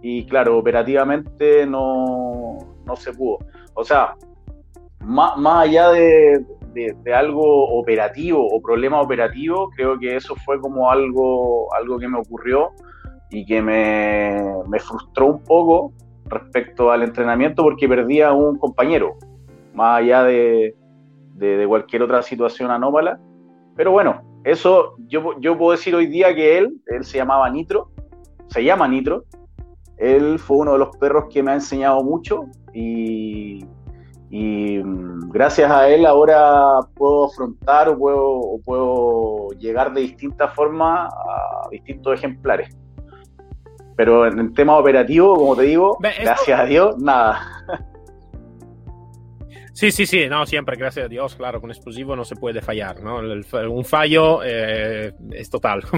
y 0.00 0.24
claro, 0.26 0.58
operativamente 0.58 1.66
no, 1.66 2.58
no 2.84 2.96
se 2.96 3.12
pudo. 3.12 3.38
O 3.74 3.84
sea, 3.84 4.14
más, 5.00 5.36
más 5.36 5.68
allá 5.68 5.90
de, 5.90 6.44
de, 6.74 7.14
algo 7.14 7.78
operativo 7.78 8.46
o 8.46 8.60
problema 8.60 9.00
operativo, 9.00 9.70
creo 9.76 9.98
que 9.98 10.16
eso 10.16 10.34
fue 10.44 10.60
como 10.60 10.90
algo, 10.90 11.72
algo 11.74 11.98
que 11.98 12.08
me 12.08 12.18
ocurrió 12.18 12.70
y 13.30 13.44
que 13.44 13.62
me, 13.62 14.42
me 14.68 14.78
frustró 14.78 15.26
un 15.26 15.42
poco 15.44 15.92
respecto 16.26 16.90
al 16.90 17.02
entrenamiento 17.02 17.62
porque 17.62 17.88
perdí 17.88 18.20
a 18.20 18.32
un 18.32 18.58
compañero, 18.58 19.16
más 19.74 20.00
allá 20.00 20.24
de, 20.24 20.74
de, 21.34 21.66
cualquier 21.66 22.02
otra 22.02 22.22
situación 22.22 22.70
anómala. 22.70 23.18
Pero 23.76 23.92
bueno, 23.92 24.22
eso 24.44 24.94
yo, 25.08 25.38
yo 25.40 25.56
puedo 25.56 25.72
decir 25.72 25.94
hoy 25.94 26.06
día 26.06 26.34
que 26.34 26.58
él, 26.58 26.80
él 26.86 27.04
se 27.04 27.18
llamaba 27.18 27.48
Nitro, 27.50 27.90
se 28.48 28.62
llama 28.64 28.88
Nitro, 28.88 29.24
él 29.96 30.38
fue 30.38 30.58
uno 30.58 30.72
de 30.72 30.78
los 30.78 30.96
perros 30.96 31.26
que 31.30 31.42
me 31.42 31.52
ha 31.52 31.54
enseñado 31.54 32.02
mucho 32.02 32.46
y, 32.74 33.64
mm, 34.30 35.30
gracias 35.30 35.70
a 35.70 35.88
él 35.88 36.06
ahora 36.06 36.80
puedo 36.94 37.26
afrontar 37.26 37.88
o 37.88 37.98
puedo, 37.98 38.40
puedo 38.64 39.48
llegar 39.58 39.92
de 39.92 40.00
distintas 40.00 40.52
formas 40.54 41.12
a 41.12 41.68
distintos 41.70 42.18
ejemplares. 42.18 42.76
Pero 43.96 44.26
en 44.26 44.38
el 44.38 44.52
tema 44.54 44.76
operativo, 44.78 45.36
como 45.36 45.54
te 45.54 45.62
digo, 45.62 45.98
gracias 46.00 46.58
a 46.58 46.64
Dios, 46.64 46.98
nada. 46.98 47.40
Sí, 49.74 49.90
sí, 49.90 50.04
sí, 50.04 50.28
no, 50.28 50.44
siempre, 50.44 50.76
gracias 50.76 51.06
a 51.06 51.08
Dios, 51.08 51.34
claro, 51.34 51.58
con 51.58 51.70
explosivo 51.70 52.14
no 52.14 52.26
se 52.26 52.36
puede 52.36 52.60
fallar, 52.60 53.02
¿no? 53.02 53.20
un 53.70 53.84
fallo 53.84 54.42
eh, 54.44 55.12
es 55.30 55.48
total. 55.48 55.82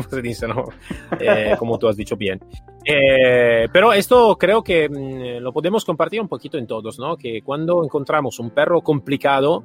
Eh, 1.21 1.55
como 1.59 1.79
tú 1.79 1.89
has 1.89 1.97
dicho 1.97 2.17
bien. 2.17 2.41
Eh, 2.85 3.69
pero 3.73 3.93
esto 3.93 4.37
creo 4.39 4.63
que 4.63 4.89
mm, 4.89 5.43
lo 5.43 5.53
podemos 5.53 5.85
compartir 5.85 6.21
un 6.21 6.29
poquito 6.29 6.59
en 6.59 6.67
todos, 6.67 6.99
¿no? 6.99 7.17
Que 7.17 7.43
cuando 7.43 7.83
encontramos 7.85 8.39
un 8.39 8.51
perro 8.51 8.81
complicado, 8.83 9.65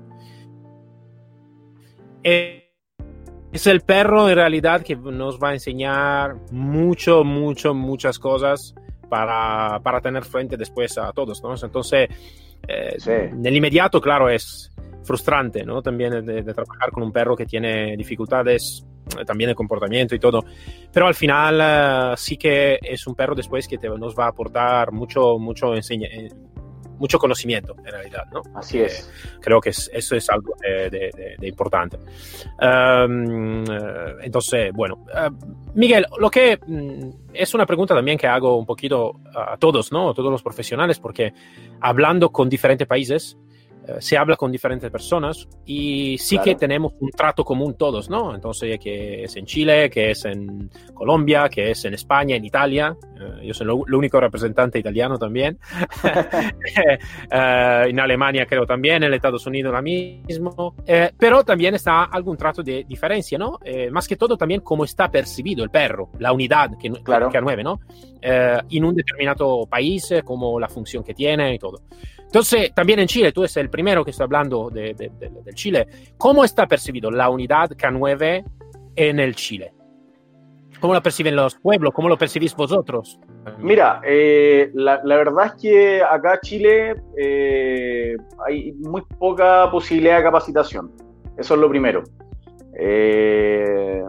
es 2.24 3.68
el 3.68 3.82
perro 3.82 4.30
en 4.30 4.36
realidad 4.36 4.82
que 4.82 4.96
nos 4.96 5.40
va 5.40 5.50
a 5.50 5.54
enseñar 5.54 6.36
mucho, 6.52 7.24
mucho, 7.24 7.74
muchas 7.74 8.20
cosas 8.20 8.74
para, 9.10 9.80
para 9.82 10.02
tener 10.02 10.24
frente 10.24 10.58
después 10.58 10.98
a 10.98 11.12
todos, 11.12 11.42
¿no? 11.44 11.54
Entonces, 11.62 12.10
eh, 12.68 12.98
en 13.06 13.46
el 13.46 13.56
inmediato, 13.56 14.00
claro, 14.02 14.30
es 14.30 14.72
frustrante, 15.04 15.64
¿no? 15.64 15.82
También 15.82 16.26
de, 16.26 16.44
trabajar 16.44 16.92
con 16.92 17.04
un 17.04 17.12
perro 17.12 17.36
que 17.36 17.46
tiene 17.46 17.98
dificultades 17.98 18.86
eh, 19.20 19.26
también 19.26 19.50
de 19.50 19.56
comportamiento 19.56 20.14
y 20.14 20.20
todo. 20.20 20.44
Pero 20.92 21.08
al 21.08 21.16
final 21.16 21.60
eh, 21.62 22.14
sí 22.18 22.38
que 22.38 22.78
es 22.82 23.08
un 23.08 23.16
perro 23.16 23.34
después 23.34 23.68
que 23.68 23.78
te, 23.78 23.90
nos 23.90 24.16
va 24.18 24.26
a 24.26 24.30
aportar 24.30 24.92
mucho, 24.92 25.40
mucho, 25.40 25.74
mucho 27.00 27.18
conocimiento 27.18 27.76
en 27.80 27.92
realidad, 27.92 28.26
¿no? 28.32 28.42
Así 28.56 28.80
es. 28.80 29.10
creo 29.42 29.60
que 29.60 29.70
eso 29.70 30.16
es 30.16 30.30
algo 30.30 30.54
de, 30.62 31.38
importante. 31.42 31.98
Em, 32.60 33.64
entonces, 34.22 34.72
bueno, 34.74 35.06
Miguel, 35.74 36.06
lo 36.20 36.30
que 36.30 36.60
mm, 36.66 37.10
es 37.34 37.54
una 37.54 37.66
pregunta 37.66 37.96
también 37.96 38.18
que 38.18 38.28
hago 38.28 38.58
un 38.58 38.66
poquito 38.66 39.20
a 39.34 39.58
todos, 39.58 39.92
¿no? 39.92 40.10
A 40.10 40.14
todos 40.14 40.32
los 40.32 40.44
profesionales, 40.44 41.00
porque 41.00 41.34
hablando 41.82 42.32
con 42.32 42.50
diferentes 42.50 42.88
países, 42.88 43.38
eh, 43.40 43.49
se 44.00 44.18
habla 44.18 44.36
con 44.36 44.52
diferentes 44.52 44.90
personas 44.92 45.48
y 45.66 46.18
sí 46.18 46.38
que 46.40 46.56
tenemos 46.56 46.94
un 47.00 47.10
trato 47.12 47.44
común 47.44 47.76
todos, 47.76 48.10
¿no? 48.10 48.36
Entonces, 48.36 48.80
que 48.80 49.24
es 49.24 49.36
en 49.36 49.46
Chile, 49.46 49.90
que 49.90 50.12
es 50.12 50.26
en 50.26 50.70
Colombia, 50.94 51.50
que 51.50 51.72
es 51.72 51.86
en 51.86 51.94
España, 51.94 52.36
en 52.36 52.46
Italia. 52.46 52.96
Eh, 53.20 53.48
yo 53.48 53.54
soy 53.54 53.68
el 53.68 53.96
único 53.96 54.20
representante 54.20 54.80
italiano 54.80 55.18
también. 55.18 55.58
Eh, 57.32 57.86
en 57.90 58.00
Alemania 58.00 58.46
creo 58.46 58.66
también, 58.66 59.04
en 59.04 59.14
Estados 59.14 59.46
Unidos 59.46 59.74
lo 59.74 59.82
mismo. 59.82 60.76
pero 61.18 61.44
también 61.44 61.76
está 61.76 62.06
algún 62.06 62.38
trato 62.38 62.64
de 62.64 62.86
diferencia, 62.88 63.38
¿no? 63.38 63.60
más 63.92 64.08
que 64.08 64.16
todo 64.16 64.38
también 64.38 64.62
cómo 64.62 64.84
está 64.84 65.10
percibido 65.10 65.64
el 65.64 65.70
perro, 65.70 66.10
la 66.20 66.32
unidad 66.32 66.72
que, 66.78 66.92
claro. 67.04 67.30
que 67.30 67.38
a 67.38 67.42
nueve, 67.42 67.64
¿no? 67.64 67.80
en 68.22 68.84
un 68.84 68.96
determinado 68.96 69.66
país, 69.68 70.14
como 70.24 70.60
la 70.60 70.70
función 70.70 71.04
que 71.04 71.14
tiene 71.14 71.56
y 71.56 71.60
todo. 71.60 71.82
Entonces, 72.30 72.72
también 72.76 73.00
en 73.00 73.08
Chile, 73.08 73.32
tú 73.32 73.42
eres 73.42 73.58
el 73.58 73.72
primero 73.72 74.06
que 74.06 74.12
está 74.12 74.26
hablando 74.26 74.70
de, 74.70 74.96
Chile. 75.56 75.88
¿Cómo 76.16 76.44
está 76.44 76.68
percibido 76.68 77.10
la 77.10 77.28
unidad 77.28 77.72
K9 77.72 78.46
en 78.96 79.20
el 79.20 79.34
Chile? 79.34 79.74
¿Cómo 80.80 80.94
lo 80.94 81.02
perciben 81.02 81.36
los 81.36 81.56
pueblos? 81.56 81.92
¿Cómo 81.92 82.08
lo 82.08 82.20
percibís 82.20 82.56
vosotros? 82.56 83.20
Mira, 83.58 84.00
eh, 84.06 84.70
la, 84.76 85.02
verdad 85.04 85.48
es 85.48 85.54
que 85.60 86.04
acá 86.04 86.36
en 86.36 86.40
Chile 86.42 86.96
eh, 87.18 88.16
hay 88.46 88.74
muy 88.74 89.02
poca 89.18 89.72
posibilidad 89.72 90.18
de 90.18 90.24
capacitación. 90.24 90.92
Eso 91.36 91.56
es 91.56 91.60
lo 91.60 91.68
primero. 91.68 92.04
Eh, 92.80 94.04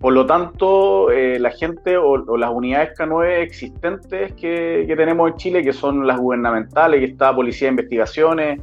por 0.00 0.14
lo 0.14 0.24
tanto, 0.24 1.10
eh, 1.10 1.38
la 1.38 1.50
gente 1.50 1.98
o, 1.98 2.16
las 2.38 2.50
unidades 2.50 2.98
K9 2.98 3.42
existentes 3.42 4.32
que, 4.32 4.90
tenemos 4.96 5.30
en 5.30 5.36
Chile, 5.36 5.62
que 5.62 5.74
son 5.74 6.06
las 6.06 6.18
gubernamentales, 6.18 7.00
que 7.00 7.06
está 7.12 7.34
Policía 7.34 7.68
de 7.68 7.72
Investigaciones, 7.72 8.60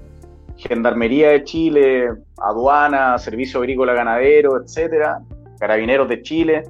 Gendarmería 0.58 1.30
de 1.30 1.44
Chile, 1.44 2.10
Aduana, 2.40 3.20
Servicio 3.20 3.60
Agrícola 3.60 3.94
Ganadero, 3.94 4.60
etcétera, 4.60 5.20
Carabineros 5.60 6.10
de 6.10 6.24
Chile. 6.24 6.64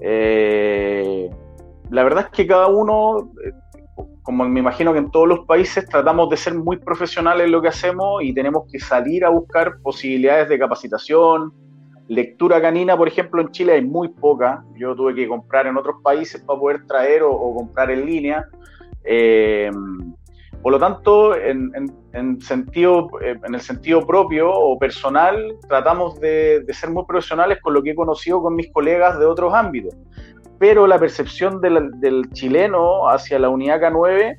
Eh, 0.00 1.28
la 1.90 2.02
verdad 2.02 2.24
es 2.24 2.30
que 2.30 2.46
cada 2.46 2.68
uno, 2.68 3.32
eh, 3.44 3.52
como 4.22 4.48
me 4.48 4.60
imagino 4.60 4.94
que 4.94 4.98
en 5.00 5.10
todos 5.10 5.28
los 5.28 5.40
países, 5.40 5.86
tratamos 5.86 6.30
de 6.30 6.38
ser 6.38 6.54
muy 6.54 6.78
profesionales 6.78 7.44
en 7.44 7.52
lo 7.52 7.60
que 7.60 7.68
hacemos 7.68 8.22
y 8.22 8.32
tenemos 8.32 8.64
que 8.72 8.78
salir 8.80 9.26
a 9.26 9.28
buscar 9.28 9.78
posibilidades 9.82 10.48
de 10.48 10.58
capacitación. 10.58 11.65
Lectura 12.08 12.60
canina, 12.60 12.96
por 12.96 13.08
ejemplo, 13.08 13.42
en 13.42 13.50
Chile 13.50 13.72
hay 13.74 13.84
muy 13.84 14.08
poca. 14.08 14.64
Yo 14.76 14.94
tuve 14.94 15.14
que 15.14 15.26
comprar 15.26 15.66
en 15.66 15.76
otros 15.76 15.96
países 16.02 16.40
para 16.42 16.58
poder 16.58 16.86
traer 16.86 17.22
o, 17.22 17.54
comprar 17.54 17.90
en 17.90 18.06
línea. 18.06 18.44
Eh, 19.04 19.70
por 20.62 20.72
lo 20.72 20.78
tanto, 20.78 21.36
en, 21.36 22.40
sentido, 22.40 23.08
eh, 23.22 23.36
en 23.44 23.54
el 23.54 23.60
sentido 23.60 24.06
propio 24.06 24.50
o 24.52 24.78
personal, 24.78 25.56
tratamos 25.68 26.18
de, 26.20 26.64
ser 26.70 26.90
muy 26.90 27.04
profesionales 27.04 27.58
con 27.60 27.74
lo 27.74 27.82
que 27.82 27.90
he 27.90 27.94
conocido 27.94 28.42
con 28.42 28.54
mis 28.54 28.72
colegas 28.72 29.18
de 29.18 29.26
otros 29.26 29.54
ámbitos 29.54 29.94
pero 30.58 30.86
la 30.86 30.98
percepción 30.98 31.60
del, 31.60 32.30
chileno 32.32 33.08
hacia 33.10 33.38
la 33.38 33.50
unidad 33.50 33.78
K9 33.78 34.38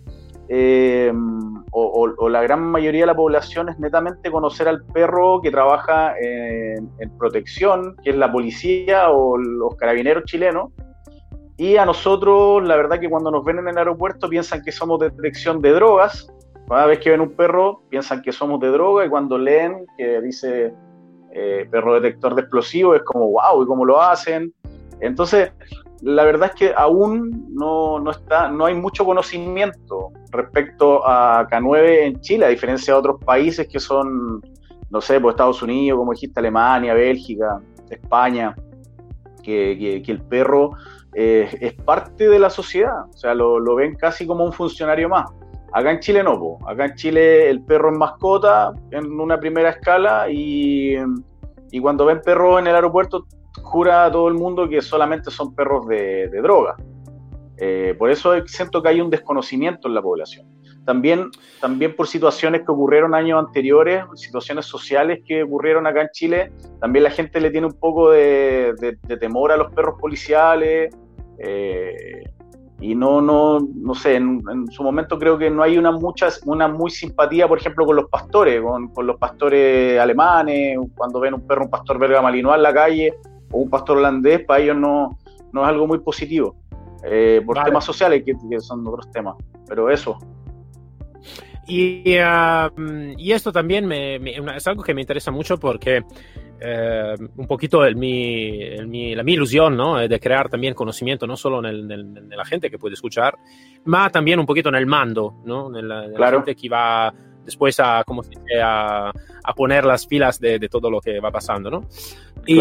eh, 0.50 1.14
o, 1.80 2.30
la 2.30 2.42
gran 2.42 2.64
mayoría 2.64 3.02
de 3.02 3.08
la 3.08 3.16
población 3.16 3.70
es 3.70 3.78
netamente 3.78 4.32
conocer 4.32 4.68
al 4.68 4.84
perro 4.86 5.42
que 5.42 5.52
trabaja 5.52 6.16
en, 6.20 6.90
protección, 7.20 7.96
que 8.04 8.12
es 8.12 8.16
la 8.16 8.32
policía 8.32 9.12
o 9.12 9.38
los 9.38 9.76
carabineros 9.76 10.24
chilenos. 10.26 10.72
Y 11.58 11.78
a 11.78 11.86
nosotros, 11.86 12.68
la 12.68 12.76
verdad 12.76 13.00
que 13.00 13.10
cuando 13.10 13.32
nos 13.32 13.44
ven 13.44 13.60
en 13.60 13.68
el 13.68 13.78
aeropuerto 13.78 14.30
piensan 14.30 14.64
que 14.64 14.72
somos 14.72 15.00
de 15.00 15.10
detección 15.10 15.62
de 15.62 15.72
drogas. 15.72 16.28
Cada 16.68 16.86
vez 16.88 17.00
que 17.00 17.12
ven 17.12 17.22
un 17.22 17.32
perro 17.32 17.84
piensan 17.90 18.22
que 18.22 18.32
somos 18.32 18.60
de 18.60 18.70
droga 18.70 19.06
y 19.06 19.10
cuando 19.10 19.38
leen 19.38 19.86
que 19.98 20.22
dice 20.22 20.74
eh, 21.32 21.68
perro 21.72 22.00
detector 22.00 22.36
de 22.36 22.42
explosivos 22.42 22.98
es 22.98 23.04
como, 23.04 23.32
wow, 23.32 23.64
¿y 23.64 23.68
cómo 23.68 23.86
lo 23.86 24.02
hacen? 24.02 24.54
Entonces, 25.00 25.52
la 26.02 26.24
verdad 26.24 26.52
es 26.54 26.56
que 26.56 26.74
aún 26.76 27.48
no, 27.54 28.10
está, 28.10 28.50
no 28.50 28.66
hay 28.66 28.76
mucho 28.76 29.06
conocimiento 29.06 30.12
respecto 30.32 31.08
a 31.08 31.48
K9 31.50 32.04
en 32.04 32.22
Chile, 32.22 32.46
a 32.46 32.50
diferencia 32.50 32.94
de 32.94 33.00
otros 33.00 33.24
países 33.24 33.68
que 33.68 33.80
son, 33.80 34.42
no 34.90 35.02
sé, 35.02 35.20
pues 35.20 35.34
Estados 35.34 35.62
Unidos, 35.62 35.98
como 35.98 36.14
dijiste, 36.14 36.40
Alemania, 36.40 36.94
Bélgica, 36.94 37.60
España, 37.90 38.56
que, 39.42 40.04
el 40.06 40.22
perro 40.24 40.72
eh, 41.16 41.50
es 41.62 41.74
parte 41.74 42.28
de 42.28 42.38
la 42.38 42.50
sociedad, 42.50 43.06
o 43.10 43.18
sea, 43.18 43.34
lo, 43.34 43.76
ven 43.76 43.96
casi 43.96 44.28
como 44.28 44.44
un 44.44 44.54
funcionario 44.54 45.10
más. 45.10 45.32
Acá 45.74 45.92
en 45.92 46.00
Chile 46.00 46.24
no, 46.24 46.60
acá 46.68 46.86
en 46.86 46.96
Chile 46.96 47.50
el 47.50 47.64
perro 47.64 47.92
es 47.92 47.98
mascota 47.98 48.74
en 48.92 49.20
una 49.20 49.40
primera 49.40 49.70
escala 49.70 50.30
y, 50.30 50.96
y 51.72 51.80
cuando 51.80 52.06
ven 52.06 52.22
perros 52.22 52.60
en 52.60 52.68
el 52.68 52.76
aeropuerto 52.76 53.26
jura 53.62 54.06
a 54.06 54.12
todo 54.12 54.28
el 54.28 54.36
mundo 54.36 54.68
que 54.68 54.82
solamente 54.82 55.32
son 55.32 55.54
perros 55.54 55.88
de, 55.88 56.30
droga. 56.42 56.76
Eh, 57.58 57.96
por 57.98 58.12
eso 58.12 58.34
siento 58.46 58.82
que 58.82 58.90
hay 58.90 59.02
un 59.02 59.10
desconocimiento 59.10 59.88
en 59.88 59.96
la 59.96 60.02
población. 60.02 60.48
También, 60.86 61.32
también 61.60 61.96
por 61.96 62.08
situaciones 62.08 62.62
que 62.62 62.72
ocurrieron 62.72 63.14
años 63.14 63.46
anteriores, 63.46 64.06
situaciones 64.16 64.66
sociales 64.66 65.20
que 65.26 65.44
ocurrieron 65.44 65.86
acá 65.86 66.02
en 66.02 66.10
Chile, 66.14 66.52
también 66.80 67.04
la 67.04 67.12
gente 67.12 67.42
le 67.42 67.52
tiene 67.52 67.68
un 67.68 67.74
poco 67.74 68.12
de, 68.12 68.74
temor 69.20 69.52
a 69.52 69.58
los 69.58 69.74
perros 69.74 69.96
policiales. 70.00 70.96
Eh, 71.40 72.24
y 72.80 72.94
no, 72.94 73.22
no, 73.22 73.60
no 73.60 73.96
sé, 73.96 74.16
en, 74.16 74.68
su 74.70 74.84
momento 74.84 75.18
creo 75.18 75.38
que 75.38 75.50
no 75.50 75.64
hay 75.64 75.78
una 75.78 75.92
mucha, 75.92 76.30
una 76.46 76.68
muy 76.68 76.92
simpatía, 76.92 77.48
por 77.48 77.58
ejemplo, 77.58 77.86
con 77.86 77.96
los 77.96 78.08
pastores, 78.08 78.62
con, 78.62 78.90
con 78.90 79.08
los 79.08 79.18
pastores 79.18 80.00
alemanes, 80.00 80.78
cuando 80.96 81.20
ven 81.20 81.34
un 81.34 81.48
perro, 81.48 81.66
un 81.66 81.72
pastor 81.72 81.98
belga 81.98 82.22
malinois 82.22 82.56
en 82.56 82.64
la 82.64 82.74
calle, 82.74 83.14
o 83.52 83.60
un 83.60 83.70
pastor 83.70 83.98
holandés, 83.98 84.46
para 84.46 84.62
ellos 84.62 84.78
no, 84.78 85.18
no 85.52 85.64
es 85.64 85.70
algo 85.70 85.88
muy 85.88 86.00
positivo, 86.00 86.56
eh, 87.04 87.42
por 87.46 87.62
temas 87.64 87.86
sociales 87.86 88.24
que, 88.24 88.36
son 88.60 88.86
otros 88.88 89.12
temas, 89.12 89.36
pero 89.68 89.90
eso. 89.90 90.18
Y, 91.68 92.18
um, 92.20 93.14
y 93.18 93.34
esto 93.34 93.52
también 93.52 93.86
me, 93.86 94.16
es 94.56 94.68
algo 94.68 94.84
que 94.84 94.94
me 94.94 95.02
interesa 95.02 95.32
mucho 95.32 95.58
porque 95.60 96.02
eh, 96.60 97.16
un 97.36 97.46
poquito 97.46 97.84
el, 97.86 97.96
mi, 97.96 98.58
mi, 98.88 99.14
la 99.14 99.24
mi 99.24 99.34
ilusión 99.34 99.76
¿no? 99.76 99.98
de 99.98 100.20
crear 100.20 100.50
también 100.50 100.74
conocimiento, 100.74 101.28
no 101.28 101.36
solo 101.36 101.60
en, 101.60 101.66
el, 101.66 101.92
en, 101.92 102.30
la 102.30 102.46
gente 102.46 102.70
que 102.72 102.80
puede 102.80 102.94
escuchar, 102.94 103.38
pero 103.86 104.10
también 104.10 104.40
un 104.40 104.46
poquito 104.46 104.70
en 104.70 104.76
el 104.76 104.86
mando, 104.86 105.36
¿no? 105.46 105.78
en 105.78 105.88
la, 105.88 106.32
gente 106.32 106.56
que 106.56 106.70
va 106.70 107.14
después 107.44 107.80
a, 107.80 108.04
como 108.06 108.24
a, 108.62 109.12
poner 109.56 109.86
las 109.86 110.08
pilas 110.08 110.40
de, 110.40 110.58
de, 110.58 110.70
todo 110.70 110.90
lo 110.90 111.00
que 111.00 111.20
va 111.20 111.32
pasando, 111.32 111.70
¿no? 111.70 111.86
Y 112.48 112.58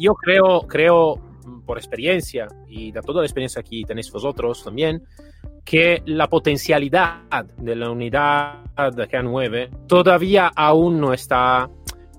yo 0.00 0.14
creo, 0.14 0.66
creo, 0.66 1.20
por 1.64 1.78
experiencia, 1.78 2.48
y 2.66 2.92
de 2.92 3.00
toda 3.00 3.20
la 3.20 3.26
experiencia 3.26 3.62
que 3.62 3.82
tenéis 3.86 4.10
vosotros 4.10 4.64
también, 4.64 5.02
que 5.64 6.02
la 6.06 6.28
potencialidad 6.28 7.44
de 7.58 7.76
la 7.76 7.90
unidad 7.90 8.64
K9 8.74 9.86
todavía 9.86 10.50
aún 10.54 11.00
no 11.00 11.12
está, 11.12 11.68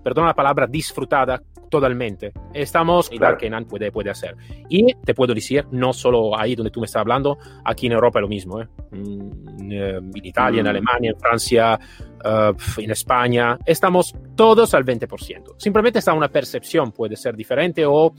perdón 0.03 0.27
la 0.27 0.35
palabra, 0.35 0.67
disfrutada 0.67 1.41
totalmente. 1.69 2.33
Estamos, 2.53 3.09
claro. 3.09 3.37
que 3.37 3.45
Kenan 3.45 3.65
puede, 3.65 3.91
puede 3.91 4.09
hacer. 4.09 4.35
Y 4.69 4.93
te 5.05 5.13
puedo 5.13 5.33
decir, 5.33 5.65
no 5.71 5.93
solo 5.93 6.37
ahí 6.37 6.55
donde 6.55 6.71
tú 6.71 6.79
me 6.79 6.85
estás 6.85 7.01
hablando, 7.01 7.37
aquí 7.65 7.87
en 7.87 7.93
Europa 7.93 8.19
es 8.19 8.21
lo 8.21 8.27
mismo. 8.27 8.61
¿eh? 8.61 8.67
Mm, 8.91 9.71
eh 9.71 9.97
en 9.97 10.25
Italia, 10.25 10.59
en 10.59 10.65
mm. 10.65 10.69
Alemania, 10.69 11.11
en 11.11 11.19
Francia, 11.19 11.79
uh, 12.25 12.81
en 12.81 12.91
España, 12.91 13.57
estamos 13.65 14.13
todos 14.35 14.73
al 14.73 14.85
20%. 14.85 15.55
Simplemente 15.57 15.99
está 15.99 16.13
una 16.13 16.29
percepción, 16.29 16.91
puede 16.91 17.15
ser 17.15 17.35
diferente 17.35 17.85
o 17.85 18.13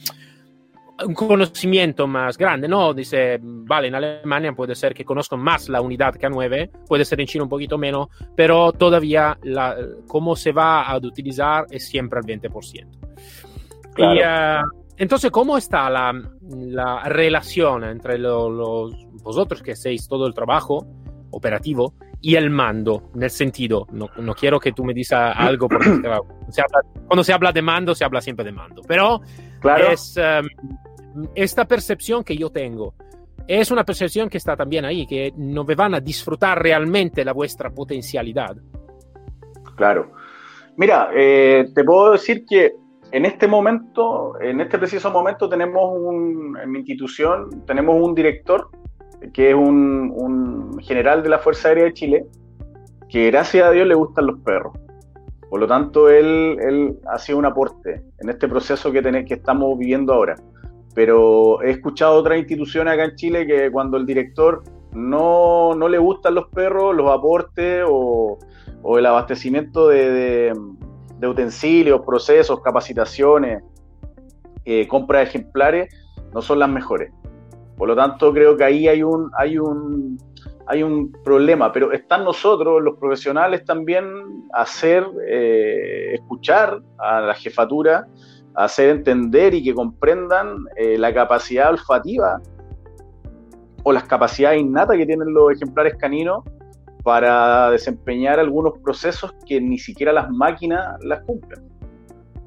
un 1.07 1.15
conocimiento 1.15 2.07
más 2.07 2.37
grande, 2.37 2.69
¿no? 2.69 2.93
Dice, 2.93 3.39
vale, 3.43 3.89
en 3.89 3.95
Alemania 3.95 4.53
puede 4.53 4.75
ser 4.75 4.95
que 4.95 5.05
conozcan 5.05 5.41
más 5.41 5.69
la 5.69 5.81
unidad 5.81 6.15
K9, 6.15 6.71
puede 6.87 7.05
ser 7.05 7.21
en 7.21 7.27
China 7.27 7.45
un 7.45 7.51
poquito 7.51 7.79
menos, 7.79 8.09
pero 8.37 8.73
todavía 8.73 9.39
la, 9.43 9.77
cómo 10.07 10.37
se 10.37 10.53
va 10.53 10.83
a 10.83 10.97
utilizar 10.99 11.67
es 11.71 11.89
siempre 11.89 12.19
al 12.19 12.25
20%. 12.25 13.00
Y, 14.01 14.19
uh, 14.19 14.63
entonces, 14.97 15.31
¿cómo 15.31 15.57
está 15.57 15.89
la, 15.89 16.13
la 16.51 17.05
relación 17.05 17.85
entre 17.85 18.19
los, 18.19 18.95
vosotros 19.23 19.63
que 19.63 19.73
hacéis 19.73 20.07
todo 20.09 20.27
el 20.27 20.35
trabajo 20.35 20.87
operativo 21.31 21.95
y 22.21 22.35
el 22.35 22.51
mando, 22.51 23.11
en 23.15 23.23
el 23.23 23.31
sentido, 23.31 23.87
no, 23.93 24.11
no 24.19 24.35
quiero 24.35 24.61
que 24.61 24.73
tú 24.73 24.85
me 24.85 24.93
digas 24.93 25.35
algo, 25.35 25.69
porque 25.69 25.89
se 26.51 26.61
habla, 26.61 26.81
cuando 27.07 27.25
se 27.25 27.33
habla 27.33 27.53
de 27.53 27.63
mando, 27.63 27.95
se 27.95 28.05
habla 28.05 28.21
siempre 28.21 28.45
de 28.45 28.53
mando, 28.53 28.83
pero 28.87 29.21
claro. 29.61 29.91
es... 29.91 30.17
Um, 30.17 30.79
esta 31.35 31.65
percepción 31.65 32.23
que 32.23 32.37
yo 32.37 32.51
tengo 32.51 32.95
es 33.47 33.71
una 33.71 33.85
percepción 33.85 34.29
que 34.29 34.39
está 34.39 34.57
también 34.57 34.85
ahí, 34.85 35.07
que 35.07 35.33
no 35.37 35.65
me 35.65 35.75
van 35.75 35.95
a 35.95 36.01
disfrutar 36.01 36.63
realmente 36.63 37.25
la 37.25 37.33
vuestra 37.33 37.71
potencialidad. 37.71 38.57
Claro. 39.77 40.13
Mira, 40.77 41.11
eh, 41.15 41.67
te 41.75 41.83
puedo 41.83 42.13
decir 42.13 42.45
que 42.49 42.73
en 43.13 43.25
este 43.25 43.47
momento, 43.47 44.41
en 44.41 44.61
este 44.61 44.79
preciso 44.79 45.11
momento, 45.11 45.49
tenemos 45.49 45.83
un, 45.99 46.57
en 46.63 46.71
mi 46.71 46.79
institución, 46.79 47.65
tenemos 47.67 47.97
un 48.01 48.15
director 48.15 48.69
que 49.33 49.51
es 49.51 49.55
un, 49.55 50.79
general 50.81 51.23
de 51.23 51.29
la 51.29 51.39
Fuerza 51.39 51.69
Aérea 51.69 51.85
de 51.85 51.93
Chile, 51.93 52.27
que 53.09 53.31
gracias 53.31 53.67
a 53.67 53.71
Dios 53.71 53.87
le 53.87 53.95
gustan 53.95 54.27
los 54.27 54.39
perros. 54.41 54.73
Por 55.49 55.61
lo 55.61 55.67
tanto, 55.67 56.09
él, 56.09 56.97
ha 57.07 57.19
sido 57.19 57.39
un 57.39 57.45
aporte 57.45 58.03
en 58.21 58.29
este 58.29 58.49
proceso 58.49 58.93
que, 58.93 59.03
que 59.03 59.35
estamos 59.35 59.77
viviendo 59.79 60.15
ahora 60.15 60.37
pero 60.95 61.63
he 61.63 61.71
escuchado 61.71 62.15
otras 62.15 62.39
instituciones 62.39 62.95
acá 62.95 63.05
en 63.05 63.17
Chile 63.17 63.47
que 63.47 63.71
cuando 63.71 63.97
el 63.97 64.07
director 64.07 64.63
no, 64.93 65.75
no 65.75 65.89
le 65.89 65.99
gustan 65.99 66.35
los 66.35 66.49
perros, 66.49 66.97
los 66.97 67.11
aportes 67.11 67.85
o, 67.89 68.39
el 68.99 69.07
abastecimiento 69.07 69.89
de, 69.89 70.53
utensilios, 71.29 72.01
procesos, 72.05 72.61
capacitaciones, 72.61 73.63
eh, 74.65 74.87
compra 74.89 75.21
de 75.21 75.25
ejemplares, 75.25 75.95
no 76.33 76.43
son 76.43 76.59
las 76.59 76.69
mejores. 76.69 77.13
Por 77.77 77.89
lo 77.89 77.97
tanto, 77.97 78.33
creo 78.33 78.57
que 78.57 78.65
ahí 78.65 78.89
hay 78.89 79.03
un, 79.03 79.31
hay 79.39 79.59
un, 79.59 80.19
hay 80.67 80.83
un 80.83 81.11
problema, 81.25 81.73
pero 81.73 81.93
están 81.93 82.25
nosotros, 82.25 82.83
los 82.83 82.99
profesionales, 82.99 83.65
también 83.65 84.05
hacer, 84.53 85.07
eh, 85.27 86.15
escuchar 86.15 86.81
a 86.99 87.21
la 87.21 87.35
jefatura 87.35 88.07
hacer 88.55 88.91
entender 88.91 89.55
y 89.55 89.63
que 89.63 89.75
comprendan 89.75 90.65
eh, 90.77 90.99
la 90.99 91.13
capacidad 91.15 91.71
olfativa 91.71 92.41
o 93.83 93.93
las 93.93 94.05
capacidades 94.05 94.61
innatas 94.61 94.97
que 94.97 95.07
tienen 95.07 95.33
los 95.33 95.53
ejemplares 95.53 95.95
caninos 95.97 96.45
para 97.03 97.71
desempeñar 97.71 98.39
algunos 98.39 98.79
procesos 98.79 99.35
que 99.47 99.61
ni 99.61 99.79
siquiera 99.79 100.13
las 100.13 100.31
máquinas 100.31 100.97
las 101.03 101.23
cumplen. 101.23 101.61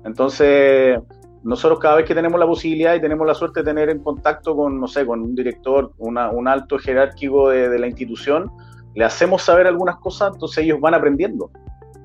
Entonces, 0.06 1.00
nosotros 1.44 1.80
cada 1.80 1.96
vez 1.96 2.06
que 2.06 2.16
tenemos 2.16 2.40
la 2.40 2.46
posibilidad 2.46 2.96
y 2.96 3.02
tenemos 3.02 3.26
la 3.26 3.34
suerte 3.34 3.62
de 3.62 3.66
tener 3.66 3.90
en 3.90 4.00
contacto 4.00 4.56
con, 4.56 4.80
no 4.80 4.88
sé, 4.88 5.06
con 5.06 5.22
un 5.22 5.36
director, 5.36 5.92
un 5.98 6.48
alto 6.48 6.78
jerárquico 6.78 7.50
de, 7.50 7.70
de 7.70 7.80
la 7.80 7.88
institución, 7.88 8.52
le 8.96 9.06
hacemos 9.06 9.42
saber 9.42 9.68
algunas 9.68 9.98
cosas, 9.98 10.34
entonces 10.34 10.64
ellos 10.64 10.80
van 10.80 10.94
aprendiendo. 10.94 11.50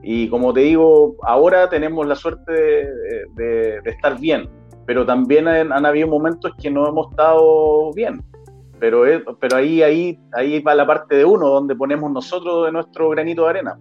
Y 0.03 0.29
como 0.29 0.53
te 0.53 0.61
digo, 0.61 1.17
ahora 1.23 1.69
tenemos 1.69 2.07
la 2.07 2.15
suerte 2.15 2.53
de, 2.53 3.81
estar 3.85 4.19
bien, 4.19 4.49
pero 4.87 5.05
también 5.05 5.49
han, 5.49 5.85
habido 5.85 6.09
momentos 6.09 6.53
que 6.61 6.71
no 6.71 6.89
hemos 6.89 7.11
estado 7.11 7.93
bien. 7.93 8.23
Pero, 8.79 9.05
pero 9.39 9.57
ahí, 9.57 9.83
ahí, 9.83 10.19
ahí 10.33 10.61
va 10.61 10.75
la 10.75 10.87
parte 10.87 11.17
de 11.17 11.25
uno, 11.25 11.49
donde 11.49 11.75
ponemos 11.75 12.11
nosotros 12.11 12.67
de 12.67 12.73
nuestro 12.73 13.11
granito 13.11 13.45
de 13.45 13.51
arena. 13.51 13.79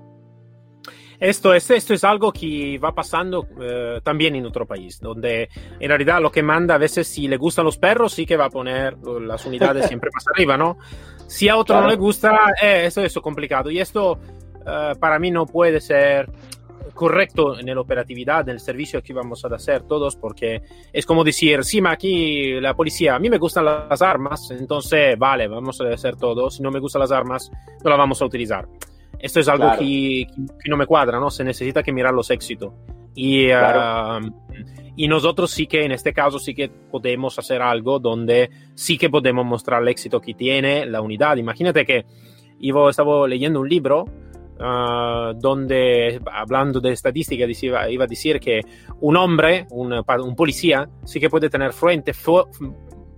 Esto 1.19 1.53
es, 1.53 1.69
esto 1.71 1.95
es 1.95 2.03
algo 2.03 2.31
que 2.31 2.77
va 2.77 2.93
pasando 2.93 3.47
eh, 3.59 3.99
también 4.03 4.35
en 4.35 4.45
otro 4.45 4.67
país, 4.67 4.99
donde 4.99 5.49
en 5.79 5.89
realidad 5.89 6.21
lo 6.21 6.31
que 6.31 6.43
manda 6.43 6.75
a 6.75 6.77
veces 6.77 7.07
si 7.07 7.27
le 7.27 7.37
gustan 7.37 7.65
los 7.65 7.79
perros, 7.79 8.13
sí 8.13 8.25
que 8.25 8.37
va 8.37 8.45
a 8.45 8.49
poner 8.51 8.97
las 8.99 9.45
unidades 9.45 9.85
siempre 9.87 10.11
más 10.13 10.25
arriba, 10.27 10.57
¿no? 10.57 10.77
Si 11.25 11.49
a 11.49 11.57
otro 11.57 11.81
no 11.81 11.87
le 11.87 11.95
gusta, 11.95 12.53
eh, 12.61 12.83
eso 12.85 13.01
es 13.01 13.13
complicado. 13.15 13.71
Y 13.71 13.79
esto 13.79 14.19
eh, 14.65 14.93
para 14.99 15.17
mí 15.17 15.31
no 15.31 15.45
puede 15.45 15.81
ser 15.81 16.29
correcto 16.97 17.57
en 17.57 17.67
la 17.67 17.79
operatividad 17.79 18.43
del 18.43 18.59
servicio 18.59 19.01
que 19.01 19.13
vamos 19.13 19.45
a 19.45 19.55
hacer 19.55 19.83
todos, 19.83 20.17
porque 20.17 20.61
es 20.91 21.05
como 21.05 21.23
decir, 21.23 21.63
sí, 21.63 21.79
ma, 21.79 21.91
aquí 21.91 22.59
la 22.59 22.73
policía, 22.73 23.15
a 23.15 23.19
mí 23.19 23.29
me 23.29 23.37
gustan 23.37 23.63
las 23.63 24.01
armas, 24.01 24.51
entonces, 24.51 25.17
vale, 25.17 25.47
vamos 25.47 25.79
a 25.79 25.87
hacer 25.87 26.17
todo, 26.17 26.49
si 26.49 26.61
no 26.61 26.71
me 26.71 26.79
gustan 26.79 26.99
las 26.99 27.11
armas, 27.11 27.49
no 27.81 27.89
las 27.89 27.97
vamos 27.97 28.21
a 28.21 28.25
utilizar. 28.25 28.67
Esto 29.17 29.39
es 29.39 29.47
algo 29.47 29.71
que, 29.79 30.27
que, 30.27 30.69
no 30.69 30.77
me 30.77 30.85
cuadra, 30.85 31.19
¿no? 31.19 31.31
Se 31.31 31.43
necesita 31.43 31.81
que 31.81 31.93
mirar 31.93 32.13
los 32.13 32.29
éxitos. 32.29 32.73
Y, 33.15 33.49
ah, 33.49 34.19
y 34.95 35.07
nosotros 35.07 35.51
sí 35.51 35.67
que 35.67 35.85
en 35.85 35.91
este 35.91 36.11
caso 36.11 36.39
sí 36.39 36.53
que 36.53 36.69
podemos 36.69 37.37
hacer 37.39 37.61
algo 37.61 37.99
donde 37.99 38.49
sí 38.75 38.97
que 38.97 39.09
podemos 39.09 39.45
mostrar 39.45 39.81
el 39.81 39.87
éxito 39.87 40.19
que 40.19 40.33
tiene 40.33 40.85
la 40.85 41.01
unidad. 41.01 41.37
Imagínate 41.37 41.85
que 41.85 42.05
yo 42.59 42.89
estaba 42.89 43.27
leyendo 43.27 43.59
un 43.59 43.69
libro 43.69 44.05
uh, 44.59 45.33
donde 45.39 46.19
hablando 46.31 46.79
de 46.79 46.91
estadística 46.91 47.45
iba, 47.45 47.89
iba, 47.89 48.03
a 48.03 48.07
decir 48.07 48.39
que 48.39 48.61
un 49.01 49.17
hombre, 49.17 49.65
un, 49.71 49.93
un 49.93 50.35
policía, 50.35 50.87
sí 51.03 51.19
que 51.19 51.29
puede 51.29 51.49
tener 51.49 51.73
frente 51.73 52.13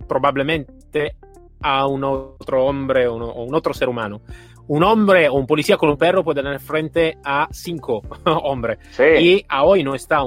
probablemente 0.08 1.16
a 1.62 1.86
un 1.86 2.04
otro 2.04 2.64
hombre 2.64 3.06
o 3.06 3.14
un 3.14 3.54
otro 3.54 3.74
ser 3.74 3.88
humano 3.88 4.22
un 4.70 4.84
hombre 4.84 5.28
o 5.28 5.34
un 5.34 5.46
policía 5.48 5.76
con 5.76 5.88
un 5.88 5.96
perro 5.96 6.22
puede 6.22 6.42
tener 6.42 6.60
frente 6.60 7.18
a 7.24 7.48
cinco 7.50 8.02
hombres. 8.24 8.78
Y 9.18 9.44
a 9.48 9.64
hoy 9.64 9.82
no 9.82 9.96
está 9.96 10.20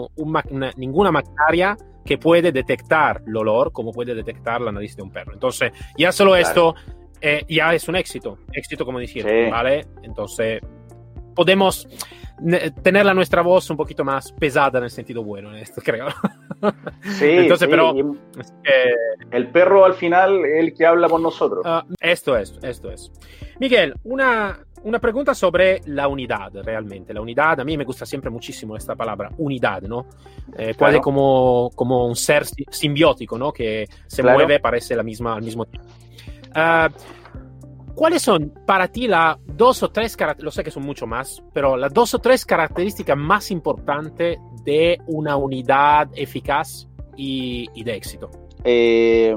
ninguna 0.75 1.11
maquinaria 1.11 1.77
que 2.03 2.17
puede 2.17 2.51
detectar 2.51 3.21
el 3.25 3.37
olor 3.37 3.71
como 3.71 3.93
puede 3.93 4.13
detectar 4.13 4.59
la 4.59 4.73
nariz 4.73 4.97
de 4.97 5.03
un 5.03 5.11
perro. 5.11 5.31
Entonces, 5.31 5.71
ya 5.97 6.11
solo 6.11 6.35
esto 6.35 6.75
eh, 7.21 7.45
ya 7.47 7.73
es 7.73 7.87
un 7.87 7.95
éxito. 7.95 8.39
Éxito, 8.51 8.83
como 8.83 8.99
decir, 8.99 9.25
¿vale? 9.49 9.85
Entonces, 10.01 10.61
podemos 11.35 11.87
tener 12.81 13.05
la 13.05 13.13
nuestra 13.13 13.41
voz 13.41 13.69
un 13.69 13.77
poquito 13.77 14.03
más 14.03 14.31
pesada 14.31 14.79
en 14.79 14.85
el 14.85 14.89
sentido 14.89 15.23
bueno 15.23 15.51
en 15.51 15.57
esto, 15.57 15.81
creo. 15.85 16.07
Sí, 17.01 17.29
Entonces, 17.29 17.67
pero... 17.69 17.93
el 19.31 19.47
perro 19.49 19.85
al 19.85 19.93
final 19.93 20.45
es 20.45 20.63
el 20.63 20.73
que 20.73 20.85
habla 20.85 21.07
con 21.07 21.21
nosotros. 21.21 21.63
Ah, 21.65 21.85
esto 21.99 22.37
es, 22.37 22.57
esto 22.61 22.91
es. 22.91 23.11
Miguel, 23.59 23.93
una, 24.03 24.59
una 24.83 24.99
pregunta 24.99 25.33
sobre 25.33 25.81
la 25.85 26.07
unidad, 26.07 26.51
realmente. 26.63 27.13
La 27.13 27.21
unidad, 27.21 27.59
a 27.59 27.63
mí 27.63 27.77
me 27.77 27.85
gusta 27.85 28.05
siempre 28.05 28.29
muchísimo 28.29 28.75
esta 28.75 28.95
palabra, 28.95 29.29
unidad, 29.37 29.81
¿no? 29.83 30.07
Eh, 30.57 30.73
puede 30.77 30.99
como, 30.99 31.71
como 31.75 32.07
un 32.07 32.15
ser 32.15 32.45
simbiótico, 32.45 33.37
¿no? 33.37 33.51
Que 33.51 33.87
se 34.07 34.23
mueve, 34.23 34.59
parece 34.59 34.95
la 34.95 35.03
misma, 35.03 35.35
al 35.35 35.43
mismo 35.43 35.65
tiempo. 35.65 35.89
Uh, 36.55 36.91
¿Cuáles 37.95 38.23
son 38.23 38.51
para 38.65 38.87
ti 38.87 39.07
las 39.07 39.37
dos 39.45 39.83
o 39.83 39.89
tres 39.91 40.17
características, 40.17 40.43
lo 40.43 40.51
sé 40.51 40.63
que 40.63 40.71
son 40.71 40.83
mucho 40.83 41.05
más, 41.05 41.43
pero 41.53 41.77
las 41.77 41.93
dos 41.93 42.13
o 42.15 42.19
tres 42.19 42.43
características 42.43 43.15
más 43.15 43.51
importantes 43.51 44.39
de 44.63 44.99
una 45.07 45.37
unidad 45.37 46.09
eficaz 46.15 46.87
y, 47.15 47.67
y 47.75 47.83
de 47.83 47.95
éxito? 47.95 48.31
Eh, 48.63 49.35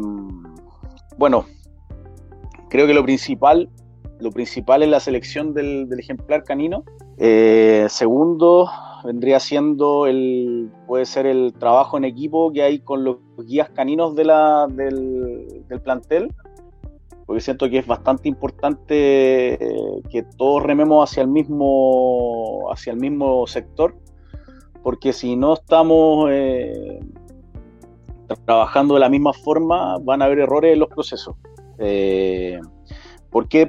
bueno, 1.19 1.45
creo 2.71 2.87
que 2.87 2.95
lo 2.95 3.03
principal, 3.03 3.69
lo 4.21 4.31
principal 4.31 4.83
es 4.83 4.89
la 4.89 5.01
selección 5.01 5.53
del, 5.53 5.89
del 5.89 6.01
ejemplar 6.01 6.43
canino. 6.45 6.83
Eh, 7.19 7.87
segundo, 7.91 8.71
vendría 9.05 9.39
siendo 9.39 10.07
el, 10.07 10.71
puede 10.87 11.05
ser 11.05 11.27
el 11.27 11.53
trabajo 11.53 11.99
en 11.99 12.05
equipo 12.05 12.53
que 12.53 12.63
hay 12.63 12.79
con 12.79 13.05
los 13.05 13.19
guías 13.45 13.69
caninos 13.71 14.15
de 14.15 14.25
la, 14.25 14.67
del, 14.71 15.65
del 15.69 15.81
plantel 15.81 16.33
porque 17.27 17.41
siento 17.41 17.69
que 17.69 17.79
es 17.79 17.87
bastante 17.87 18.29
importante 18.29 19.55
eh, 19.55 20.03
que 20.11 20.23
todos 20.23 20.63
rememos 20.63 21.11
hacia 21.11 21.23
el 21.23 21.29
mismo, 21.29 22.71
hacia 22.71 22.93
el 22.93 23.01
mismo 23.01 23.47
sector, 23.49 23.97
porque 24.85 25.13
si 25.13 25.35
no 25.35 25.55
estamos 25.55 26.29
eh, 26.31 27.01
trabajando 28.45 28.95
de 28.95 29.01
la 29.01 29.09
misma 29.09 29.33
forma, 29.33 29.99
van 29.99 30.23
a 30.23 30.27
haber 30.27 30.39
errores 30.39 30.73
en 30.73 30.79
los 30.79 30.89
procesos. 30.89 31.35
Eh, 31.79 32.61
porque 33.31 33.69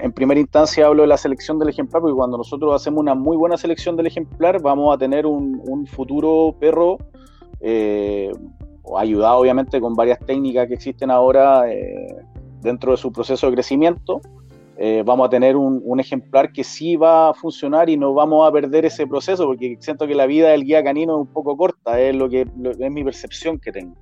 en 0.00 0.12
primera 0.12 0.38
instancia 0.38 0.86
hablo 0.86 1.02
de 1.02 1.08
la 1.08 1.16
selección 1.16 1.58
del 1.58 1.70
ejemplar? 1.70 2.00
Porque 2.00 2.14
cuando 2.14 2.38
nosotros 2.38 2.74
hacemos 2.74 3.00
una 3.00 3.14
muy 3.14 3.36
buena 3.36 3.56
selección 3.56 3.96
del 3.96 4.06
ejemplar, 4.06 4.62
vamos 4.62 4.94
a 4.94 4.98
tener 4.98 5.26
un, 5.26 5.86
futuro 5.86 6.54
perro 6.60 6.98
eh, 7.60 8.30
ayudado 8.96 9.38
obviamente 9.38 9.80
con 9.80 9.94
varias 9.94 10.20
técnicas 10.20 10.68
que 10.68 10.74
existen 10.74 11.10
ahora 11.10 11.64
dentro 12.60 12.92
de 12.92 12.98
su 12.98 13.12
proceso 13.12 13.46
de 13.46 13.54
crecimiento, 13.54 14.20
eh, 14.80 15.02
vamos 15.04 15.26
a 15.26 15.30
tener 15.30 15.56
un, 15.56 15.98
ejemplar 15.98 16.52
que 16.52 16.62
sí 16.62 16.94
va 16.94 17.30
a 17.30 17.34
funcionar 17.34 17.90
y 17.90 17.96
no 17.96 18.14
vamos 18.14 18.48
a 18.48 18.52
perder 18.52 18.84
ese 18.84 19.08
proceso, 19.08 19.44
porque 19.44 19.76
siento 19.80 20.06
que 20.06 20.14
la 20.14 20.26
vida 20.26 20.50
del 20.50 20.64
guía 20.64 20.84
canino 20.84 21.14
es 21.14 21.20
un 21.22 21.32
poco 21.32 21.56
corta, 21.56 22.00
es 22.00 22.14
lo 22.14 22.28
que 22.28 22.42
es 22.42 22.90
mi 22.92 23.02
percepción 23.02 23.58
que 23.58 23.72
tengo. 23.72 23.96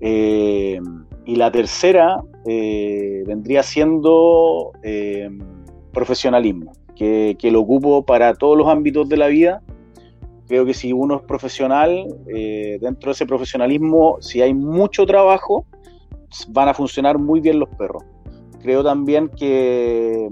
Eh, 0.00 0.80
y 1.26 1.36
la 1.36 1.50
tercera 1.52 2.22
eh, 2.46 3.22
vendría 3.26 3.62
siendo 3.62 4.72
profesionalismo, 5.92 6.72
que, 6.96 7.36
lo 7.42 7.60
ocupo 7.60 8.06
para 8.06 8.32
todos 8.32 8.56
los 8.56 8.68
ámbitos 8.68 9.06
de 9.06 9.18
la 9.18 9.26
vida. 9.26 9.60
Creo 10.46 10.64
que 10.64 10.72
si 10.72 10.94
uno 10.94 11.16
es 11.16 11.22
profesional, 11.24 12.06
dentro 12.24 13.10
de 13.10 13.12
ese 13.12 13.26
profesionalismo, 13.26 14.16
si 14.20 14.40
hay 14.40 14.54
mucho 14.54 15.04
trabajo, 15.04 15.66
van 16.48 16.68
a 16.68 16.74
funcionar 16.74 17.18
muy 17.18 17.40
bien 17.40 17.58
los 17.58 17.68
perros. 17.70 18.04
Creo 18.60 18.82
también 18.82 19.28
que, 19.28 20.28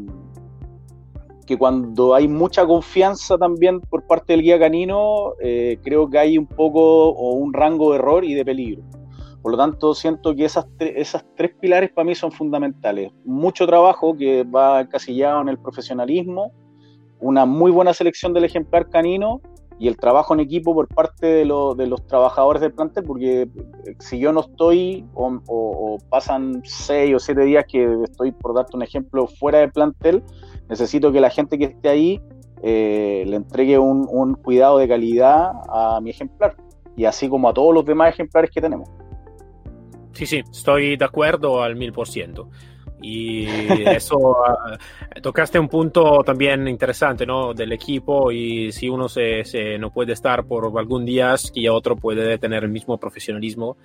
que 1.46 1.56
cuando 1.56 2.14
hay 2.14 2.28
mucha 2.28 2.66
confianza 2.66 3.38
también 3.38 3.80
por 3.80 4.06
parte 4.06 4.32
del 4.32 4.42
guía 4.42 4.58
canino, 4.58 5.34
eh, 5.40 5.78
creo 5.82 6.08
que 6.10 6.18
hay 6.18 6.38
un 6.38 6.46
poco 6.46 7.10
o 7.10 7.32
un 7.34 7.52
rango 7.52 7.92
de 7.92 7.98
error 7.98 8.24
y 8.24 8.34
de 8.34 8.44
peligro. 8.44 8.82
Por 9.42 9.52
lo 9.52 9.58
tanto, 9.58 9.94
siento 9.94 10.34
que 10.34 10.44
esas, 10.44 10.66
esas 10.80 11.24
tres 11.36 11.52
pilares 11.60 11.92
para 11.92 12.04
mí 12.04 12.16
son 12.16 12.32
fundamentales. 12.32 13.12
Mucho 13.24 13.64
trabajo 13.64 14.16
que 14.16 14.42
va 14.42 14.80
encasillado 14.80 15.40
en 15.40 15.48
el 15.48 15.58
profesionalismo, 15.58 16.52
una 17.20 17.46
muy 17.46 17.70
buena 17.70 17.94
selección 17.94 18.32
del 18.32 18.44
ejemplar 18.44 18.90
canino 18.90 19.40
y 19.78 19.88
el 19.88 19.96
trabajo 19.96 20.32
en 20.34 20.40
equipo 20.40 20.74
por 20.74 20.88
parte 20.88 21.26
de, 21.26 21.44
de, 21.44 21.86
los 21.86 22.06
trabajadores 22.06 22.62
del 22.62 22.72
plantel, 22.72 23.04
porque 23.04 23.42
eh, 23.42 23.48
si 23.98 24.18
yo 24.18 24.32
no 24.32 24.40
estoy 24.40 25.04
o, 25.14 25.98
pasan 26.08 26.62
seis 26.64 27.14
o 27.14 27.18
siete 27.18 27.42
días 27.42 27.64
que 27.68 28.02
estoy, 28.04 28.32
por 28.32 28.54
darte 28.54 28.76
un 28.76 28.82
ejemplo, 28.82 29.26
fuera 29.26 29.58
del 29.58 29.72
plantel, 29.72 30.22
necesito 30.68 31.12
que 31.12 31.20
la 31.20 31.30
gente 31.30 31.58
que 31.58 31.66
esté 31.66 31.88
ahí 31.88 32.20
eh, 32.62 33.24
le 33.26 33.36
entregue 33.36 33.78
un, 33.78 34.34
cuidado 34.42 34.78
de 34.78 34.88
calidad 34.88 35.52
a 35.68 36.00
mi 36.00 36.10
ejemplar, 36.10 36.56
y 36.96 37.04
así 37.04 37.28
como 37.28 37.48
a 37.48 37.54
todos 37.54 37.74
los 37.74 37.84
demás 37.84 38.14
ejemplares 38.14 38.50
que 38.50 38.60
tenemos. 38.60 38.88
Sí, 40.12 40.24
sí, 40.24 40.42
estoy 40.50 40.96
de 40.96 41.04
acuerdo 41.04 41.62
al 41.62 41.76
mil 41.76 41.92
por 41.92 42.08
ciento. 42.08 42.48
Y 43.02 43.46
eso 43.86 44.36
ah, 44.46 44.78
tocaste 45.22 45.58
un 45.58 45.68
punto 45.68 46.22
también 46.24 46.66
interesante, 46.66 47.26
¿no? 47.26 47.52
Del 47.52 47.72
equipo 47.72 48.32
y 48.32 48.72
si 48.72 48.88
uno 48.88 49.08
se, 49.08 49.44
se, 49.44 49.78
no 49.78 49.90
puede 49.90 50.12
estar 50.12 50.44
por 50.44 50.72
algún 50.78 51.04
día, 51.04 51.34
que 51.54 51.68
otro 51.68 51.96
puede 51.96 52.38
tener 52.38 52.64
el 52.64 52.70
mismo 52.70 52.98
profesionalismo, 52.98 53.76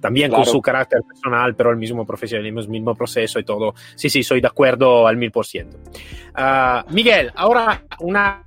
también 0.00 0.30
con 0.30 0.44
su 0.46 0.60
carácter 0.60 1.02
personal, 1.06 1.54
pero 1.54 1.70
el 1.70 1.76
mismo 1.76 2.06
profesionalismo, 2.06 2.60
el 2.60 2.68
mismo 2.68 2.94
proceso 2.94 3.38
y 3.38 3.44
todo. 3.44 3.74
Sí, 3.94 4.08
sí, 4.08 4.22
soy 4.22 4.40
de 4.40 4.46
acuerdo 4.46 5.06
al 5.06 5.16
mil 5.16 5.30
por 5.30 5.46
ciento. 5.46 5.78
Ah, 6.34 6.84
Miguel, 6.90 7.30
ahora 7.34 7.84
una, 8.00 8.46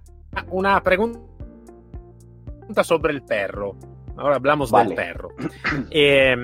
una 0.50 0.82
pregunta 0.82 1.24
sobre 2.84 3.14
el 3.14 3.22
perro. 3.24 3.76
Ahora 4.18 4.36
hablamos 4.36 4.72
del 4.72 4.94
perro. 4.94 5.30
Eh, 5.90 6.36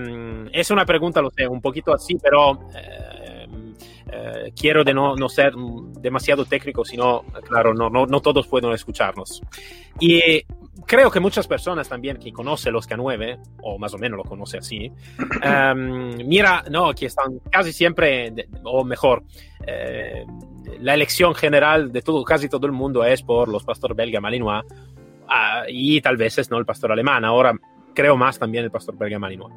es 0.51 0.71
una 0.71 0.85
pregunta, 0.85 1.21
lo 1.21 1.29
sé, 1.29 1.47
un 1.47 1.61
poquito 1.61 1.93
así, 1.93 2.17
pero... 2.21 2.69
Eh, 2.75 3.08
eh, 4.11 4.51
quiero 4.55 4.83
de 4.83 4.93
no, 4.93 5.15
no, 5.15 5.29
ser 5.29 5.53
demasiado 5.99 6.45
técnico, 6.45 6.83
sino, 6.83 7.23
claro, 7.47 7.73
no, 7.73 7.89
no, 7.89 8.05
no, 8.05 8.21
todos 8.21 8.47
pueden 8.47 8.71
escucharnos. 8.71 9.41
Y 9.99 10.43
creo 10.85 11.11
que 11.11 11.19
muchas 11.19 11.47
personas 11.47 11.87
también 11.87 12.17
que 12.17 12.31
conocen 12.31 12.73
los 12.73 12.89
K9, 12.89 13.39
o 13.61 13.77
más 13.77 13.93
o 13.93 13.97
menos 13.97 14.17
lo 14.17 14.23
conoce 14.23 14.57
así, 14.57 14.91
em, 15.43 16.15
mira, 16.27 16.63
no, 16.69 16.93
que 16.93 17.05
están 17.05 17.39
casi 17.51 17.71
siempre, 17.71 18.33
o 18.63 18.83
mejor, 18.83 19.23
eh, 19.65 20.25
la 20.79 20.93
elección 20.93 21.35
general 21.35 21.91
de 21.91 22.01
todo, 22.01 22.23
casi 22.23 22.49
todo 22.49 22.65
el 22.65 22.73
mundo 22.73 23.03
es 23.03 23.21
por 23.21 23.49
los 23.49 23.63
pastores 23.63 23.95
belga 23.95 24.19
malinois, 24.19 24.63
ah, 25.27 25.63
y 25.67 26.01
tal 26.01 26.17
vez 26.17 26.37
es 26.37 26.49
no 26.49 26.57
el 26.57 26.65
pastor 26.65 26.91
alemán, 26.91 27.25
ahora 27.25 27.53
creo 27.93 28.17
más 28.17 28.39
también 28.39 28.63
el 28.63 28.71
pastor 28.71 28.97
belga 28.97 29.19
malinois. 29.19 29.53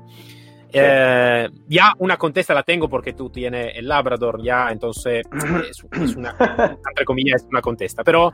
Eh, 0.73 1.49
ya 1.69 1.93
una 1.99 2.17
contesta 2.17 2.55
la 2.55 2.63
tengo 2.63 2.89
porque 2.89 3.13
tú 3.13 3.31
tienes 3.31 3.77
el 3.77 3.87
Labrador, 3.87 4.43
ya, 4.43 4.71
entonces 4.71 5.25
es, 5.93 6.17
una, 6.17 6.35
entre 6.89 7.05
comillas, 7.05 7.43
es 7.43 7.49
una 7.49 7.61
contesta. 7.61 8.03
Pero 8.03 8.33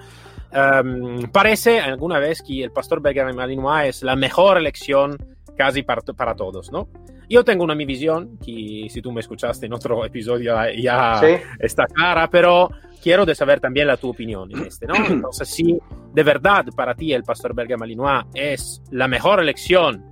um, 0.52 1.22
parece 1.32 1.80
alguna 1.80 2.18
vez 2.18 2.42
que 2.42 2.62
el 2.62 2.70
pastor 2.70 3.00
Berger 3.00 3.34
Malinois 3.34 3.88
es 3.88 4.02
la 4.02 4.16
mejor 4.16 4.58
elección 4.58 5.16
casi 5.56 5.82
para, 5.82 6.02
para, 6.02 6.34
todos, 6.36 6.70
¿no? 6.70 6.88
Yo 7.28 7.44
tengo 7.44 7.64
una 7.64 7.74
mi 7.74 7.84
visión, 7.84 8.38
que 8.38 8.86
si 8.88 9.02
tú 9.02 9.12
me 9.12 9.20
escuchaste 9.20 9.66
en 9.66 9.74
otro 9.74 10.04
episodio 10.04 10.54
ya 10.76 11.20
está 11.58 11.86
clara, 11.86 12.30
pero 12.30 12.70
quiero 13.02 13.26
de 13.26 13.34
saber 13.34 13.60
también 13.60 13.86
la 13.86 13.96
tu 13.96 14.10
opinión 14.10 14.50
en 14.52 14.66
este, 14.66 14.86
¿no? 14.86 14.94
Entonces, 15.08 15.48
si 15.48 15.78
de 16.12 16.22
verdad 16.22 16.66
para 16.74 16.94
ti 16.94 17.12
el 17.12 17.24
pastor 17.24 17.54
Berger 17.54 17.78
Malinois 17.78 18.24
es 18.34 18.82
la 18.90 19.08
mejor 19.08 19.40
elección 19.40 20.04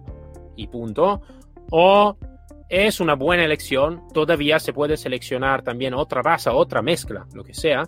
y 0.57 0.67
punto, 0.67 1.23
o 1.71 2.17
es 2.69 3.01
una 3.01 3.15
buena 3.15 3.45
elección, 3.45 4.03
todavía 4.13 4.59
se 4.59 4.73
puede 4.73 4.97
seleccionar 4.97 5.63
también 5.63 5.95
otra 5.95 6.23
raza, 6.23 6.53
otra 6.53 6.83
mezcla, 6.83 7.27
lo 7.33 7.45
que 7.45 7.55
sea, 7.55 7.85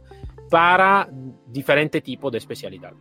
para 0.51 1.09
diferente 1.47 2.01
tipo 2.01 2.31
de 2.31 2.39
especialidad. 2.39 2.93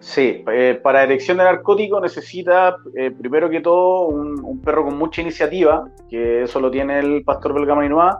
Sí, 0.00 0.44
eh, 0.52 0.78
para 0.80 1.02
elección 1.02 1.38
de 1.38 1.44
narcótico 1.44 2.00
necesita 2.00 2.76
eh, 2.94 3.10
primero 3.10 3.50
que 3.50 3.60
todo 3.60 4.06
un, 4.06 4.60
perro 4.60 4.84
con 4.84 4.96
mucha 4.96 5.22
iniciativa, 5.22 5.88
que 6.08 6.42
eso 6.42 6.60
lo 6.60 6.70
tiene 6.70 7.00
el 7.00 7.24
pastor 7.24 7.52
belga 7.52 7.74
Malinois, 7.74 8.14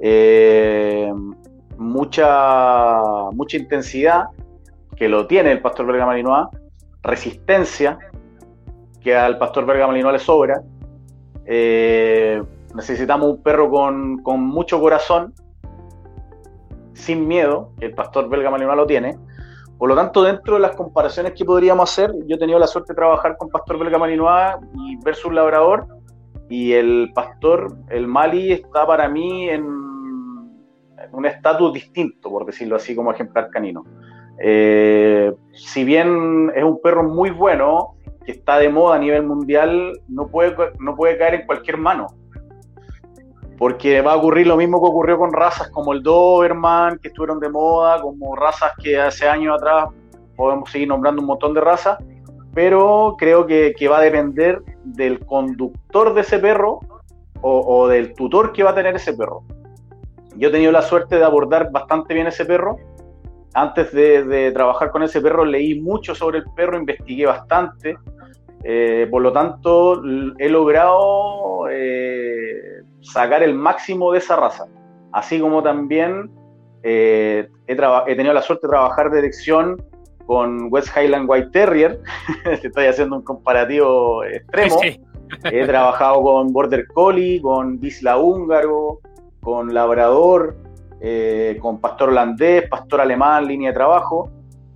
eh, 0.00 1.10
mucha, 1.78 3.00
mucha 3.32 3.56
intensidad, 3.56 4.24
que 4.94 5.08
lo 5.08 5.26
tiene 5.26 5.52
el 5.52 5.60
pastor 5.60 5.86
belga 5.86 6.04
Malinois, 6.04 6.48
resistencia, 7.02 7.98
que 9.00 9.16
al 9.16 9.38
pastor 9.38 9.64
belga 9.64 9.86
Malinois 9.86 10.14
le 10.14 10.18
sobra, 10.18 10.62
eh, 11.46 12.42
necesitamos 12.74 13.30
un 13.30 13.42
perro 13.42 13.70
con, 13.70 14.40
mucho 14.40 14.80
corazón, 14.80 15.32
sin 16.92 17.26
miedo, 17.26 17.72
el 17.80 17.94
pastor 17.94 18.28
belga 18.28 18.50
Malinois 18.50 18.76
lo 18.76 18.86
tiene. 18.86 19.16
Por 19.78 19.90
lo 19.90 19.94
tanto, 19.94 20.22
dentro 20.22 20.54
de 20.54 20.60
las 20.60 20.74
comparaciones 20.74 21.32
que 21.34 21.44
podríamos 21.44 21.90
hacer, 21.90 22.12
yo 22.26 22.36
he 22.36 22.38
tenido 22.38 22.58
la 22.58 22.66
suerte 22.66 22.92
de 22.92 22.96
trabajar 22.96 23.36
con 23.36 23.50
pastor 23.50 23.78
belga 23.78 23.98
Malinois 23.98 24.56
y 24.74 24.96
versus 25.04 25.32
labrador, 25.32 25.86
y 26.48 26.72
el 26.72 27.10
pastor, 27.14 27.76
el 27.90 28.06
Mali, 28.06 28.52
está 28.52 28.86
para 28.86 29.08
mí 29.08 29.48
en, 29.48 29.64
un 31.12 31.26
estatus 31.26 31.72
distinto, 31.72 32.30
por 32.30 32.46
decirlo 32.46 32.76
así, 32.76 32.94
como 32.94 33.12
ejemplar 33.12 33.50
canino. 33.50 33.84
Eh, 34.38 35.32
si 35.52 35.84
bien 35.84 36.52
es 36.54 36.62
un 36.62 36.80
perro 36.80 37.02
muy 37.02 37.30
bueno, 37.30 37.95
que 38.26 38.32
está 38.32 38.58
de 38.58 38.68
moda 38.68 38.96
a 38.96 38.98
nivel 38.98 39.22
mundial 39.22 40.00
no 40.08 40.26
puede, 40.26 40.54
no 40.80 40.96
puede 40.96 41.16
caer 41.16 41.34
en 41.34 41.46
cualquier 41.46 41.78
mano. 41.78 42.08
Porque 43.56 44.02
va 44.02 44.12
a 44.12 44.16
ocurrir 44.16 44.48
lo 44.48 44.56
mismo 44.56 44.82
que 44.82 44.88
ocurrió 44.88 45.16
con 45.16 45.32
razas 45.32 45.70
como 45.70 45.92
el 45.92 46.02
Doberman, 46.02 46.98
que 46.98 47.08
estuvieron 47.08 47.40
de 47.40 47.48
moda, 47.48 48.02
como 48.02 48.34
razas 48.34 48.72
que 48.82 48.98
hace 49.00 49.28
años 49.28 49.56
atrás 49.56 49.86
podemos 50.36 50.70
seguir 50.70 50.88
nombrando 50.88 51.22
un 51.22 51.28
montón 51.28 51.54
de 51.54 51.60
razas, 51.60 51.96
pero 52.52 53.14
creo 53.16 53.46
que, 53.46 53.74
va 53.88 53.98
a 53.98 54.02
depender 54.02 54.60
del 54.84 55.20
conductor 55.20 56.12
de 56.12 56.20
ese 56.20 56.38
perro 56.38 56.80
o, 57.40 57.60
o, 57.60 57.88
del 57.88 58.14
tutor 58.14 58.52
que 58.52 58.62
va 58.62 58.70
a 58.70 58.74
tener 58.74 58.96
ese 58.96 59.14
perro. 59.14 59.44
Yo 60.36 60.48
he 60.48 60.52
tenido 60.52 60.72
la 60.72 60.82
suerte 60.82 61.16
de 61.16 61.24
abordar 61.24 61.70
bastante 61.70 62.12
bien 62.12 62.26
ese 62.26 62.44
perro. 62.44 62.76
Antes 63.54 63.90
de, 63.92 64.24
de 64.24 64.52
trabajar 64.52 64.90
con 64.90 65.02
ese 65.02 65.22
perro 65.22 65.46
leí 65.46 65.80
mucho 65.80 66.14
sobre 66.14 66.38
el 66.38 66.44
perro, 66.54 66.76
investigué 66.76 67.24
bastante, 67.24 67.96
eh, 68.68 69.06
por 69.08 69.22
lo 69.22 69.32
tanto, 69.32 70.02
he 70.38 70.48
logrado 70.48 71.68
eh, 71.70 72.82
sacar 73.00 73.44
el 73.44 73.54
máximo 73.54 74.10
de 74.10 74.18
esa 74.18 74.34
raza. 74.34 74.66
Así 75.12 75.38
como 75.38 75.62
también 75.62 76.32
eh, 76.82 77.48
he, 77.68 77.76
tenido 77.76 78.34
la 78.34 78.42
suerte 78.42 78.66
de 78.66 78.72
trabajar 78.72 79.10
de 79.10 79.18
dirección 79.18 79.80
con 80.26 80.66
West 80.72 80.88
Highland 80.96 81.30
White 81.30 81.50
Terrier. 81.52 82.00
Estoy 82.60 82.86
haciendo 82.86 83.14
un 83.14 83.22
comparativo 83.22 84.24
extremo. 84.24 84.80
He 85.44 85.64
trabajado 85.64 86.22
con 86.22 86.52
Border 86.52 86.88
Collie, 86.88 87.40
con 87.40 87.78
Bisla 87.78 88.18
Húngaro, 88.18 88.98
con 89.42 89.72
Labrador, 89.72 90.56
con 91.60 91.80
Pastor 91.80 92.08
Holandés, 92.08 92.68
Pastor 92.68 93.00
Alemán, 93.00 93.46
línea 93.46 93.70
de 93.70 93.74
trabajo. 93.74 94.28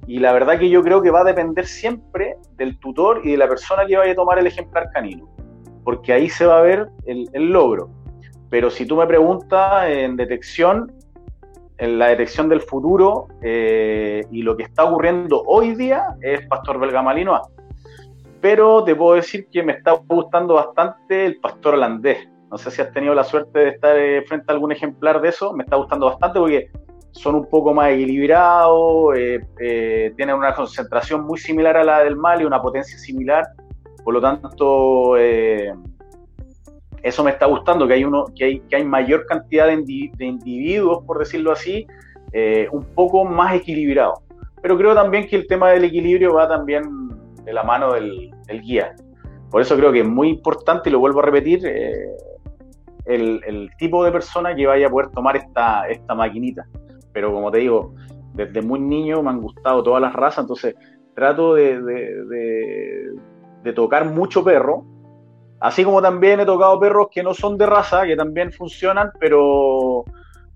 Y 0.07 0.19
la 0.19 0.33
verdad 0.33 0.59
que 0.59 0.71
yo 0.71 0.83
creo 0.83 1.03
que 1.03 1.11
va 1.11 1.21
a 1.21 1.25
depender 1.25 1.67
siempre 1.67 2.37
del 2.57 2.79
tutor 2.79 3.21
y 3.25 3.33
de 3.33 3.37
la 3.37 3.49
persona 3.49 3.87
que 3.87 3.97
vaya 3.97 4.13
a 4.13 4.15
tomar 4.17 4.39
el 4.39 4.47
ejemplar 4.47 4.91
canino, 4.93 5.29
porque 5.85 6.13
ahí 6.13 6.29
se 6.29 6.47
va 6.47 6.59
a 6.59 6.63
ver 6.63 6.89
el, 7.07 7.29
logro. 7.51 7.91
Pero 8.49 8.71
si 8.71 8.87
tú 8.87 8.97
me 8.97 9.07
preguntas 9.07 9.89
en 9.89 10.17
detección, 10.17 10.93
en 11.79 11.99
la 11.99 12.09
detección 12.09 12.49
del 12.49 12.61
futuro 12.61 13.29
eh, 13.43 14.25
y 14.31 14.43
lo 14.43 14.57
que 14.57 14.65
está 14.65 14.85
ocurriendo 14.85 15.43
hoy 15.47 15.75
día 15.75 16.17
es 16.21 16.47
Pastor 16.47 16.79
Belga 16.79 17.03
Malinois. 17.03 17.43
Pero 18.41 18.83
te 18.85 18.95
puedo 18.95 19.15
decir 19.15 19.49
que 19.53 19.63
me 19.63 19.73
está 19.73 19.93
gustando 19.93 20.55
bastante 20.55 21.27
el 21.27 21.39
Pastor 21.41 21.75
Holandés. 21.75 22.29
No 22.51 22.59
sé 22.59 22.71
si 22.71 22.83
has 22.83 22.93
tenido 22.93 23.15
la 23.15 23.23
suerte 23.23 23.59
de 23.59 23.69
estar 23.69 23.97
eh, 23.97 24.23
frente 24.27 24.47
a 24.49 24.55
algún 24.55 24.73
ejemplar 24.73 25.21
de 25.21 25.29
eso. 25.29 25.53
Me 25.53 25.63
está 25.63 25.77
gustando 25.77 26.07
bastante 26.07 26.41
porque 26.41 26.71
son 27.13 27.35
un 27.35 27.47
poco 27.47 27.75
más 27.75 27.91
equilibrados, 27.93 29.17
eh, 29.17 29.41
eh, 29.59 30.13
tienen 30.17 30.37
una 30.37 30.55
concentración 30.55 31.25
muy 31.25 31.39
similar 31.39 31.77
a 31.77 31.85
la 31.85 32.05
del 32.05 32.17
Mali, 32.17 32.45
una 32.45 32.63
potencia 32.63 32.99
similar, 32.99 33.45
por 34.05 34.15
lo 34.15 34.21
tanto, 34.21 35.17
eh, 35.19 35.75
eso 37.03 37.25
me 37.25 37.31
está 37.31 37.47
gustando, 37.47 37.87
que 37.87 37.95
hay, 37.95 38.05
uno, 38.05 38.27
que 38.35 38.45
hay, 38.45 38.61
que 38.61 38.77
hay 38.77 38.85
mayor 38.85 39.27
cantidad 39.27 39.67
de, 39.67 40.25
individuos, 40.25 41.05
por 41.05 41.19
decirlo 41.19 41.53
así, 41.53 41.87
un 42.71 42.85
poco 42.95 43.25
más 43.25 43.55
equilibrados. 43.55 44.21
Pero 44.63 44.77
creo 44.77 44.95
también 44.95 45.27
que 45.27 45.37
el 45.37 45.47
tema 45.47 45.71
del 45.71 45.85
equilibrio 45.85 46.35
va 46.35 46.47
también 46.47 46.83
de 47.45 47.53
la 47.53 47.65
mano 47.65 47.95
del, 47.95 48.31
guía. 48.63 48.95
Por 49.51 49.63
eso 49.63 49.77
creo 49.77 49.91
que 49.91 50.01
es 50.01 50.07
muy 50.07 50.29
importante, 50.29 50.91
y 50.91 50.93
lo 50.93 51.01
vuelvo 51.01 51.21
a 51.21 51.23
repetir, 51.25 51.67
el, 53.07 53.41
el, 53.47 53.71
tipo 53.79 54.05
de 54.05 54.13
persona 54.13 54.55
que 54.55 54.67
vaya 54.67 54.87
a 54.87 54.91
poder 54.91 55.09
tomar 55.09 55.37
esta, 55.37 55.89
esta 55.89 56.15
maquinita 56.15 56.67
pero 57.13 57.33
como 57.33 57.51
te 57.51 57.59
digo, 57.59 57.95
desde 58.35 58.63
muy 58.63 58.81
niño 58.81 59.23
me 59.23 59.31
han 59.31 59.41
gustado 59.41 59.83
todas 59.83 60.01
las 60.01 60.13
razas, 60.13 60.45
entonces 60.45 60.75
trato 61.15 61.55
de, 61.55 61.81
de, 63.63 63.73
tocar 63.75 64.05
mucho 64.07 64.43
perro, 64.43 64.85
así 65.61 65.85
como 65.85 66.03
también 66.03 66.41
he 66.41 66.47
tocado 66.47 66.81
perros 66.81 67.09
que 67.13 67.23
no 67.23 67.35
son 67.35 67.57
de 67.57 67.67
raza, 67.67 68.05
que 68.05 68.17
también 68.17 68.53
funcionan, 68.53 69.11
pero, 69.21 70.05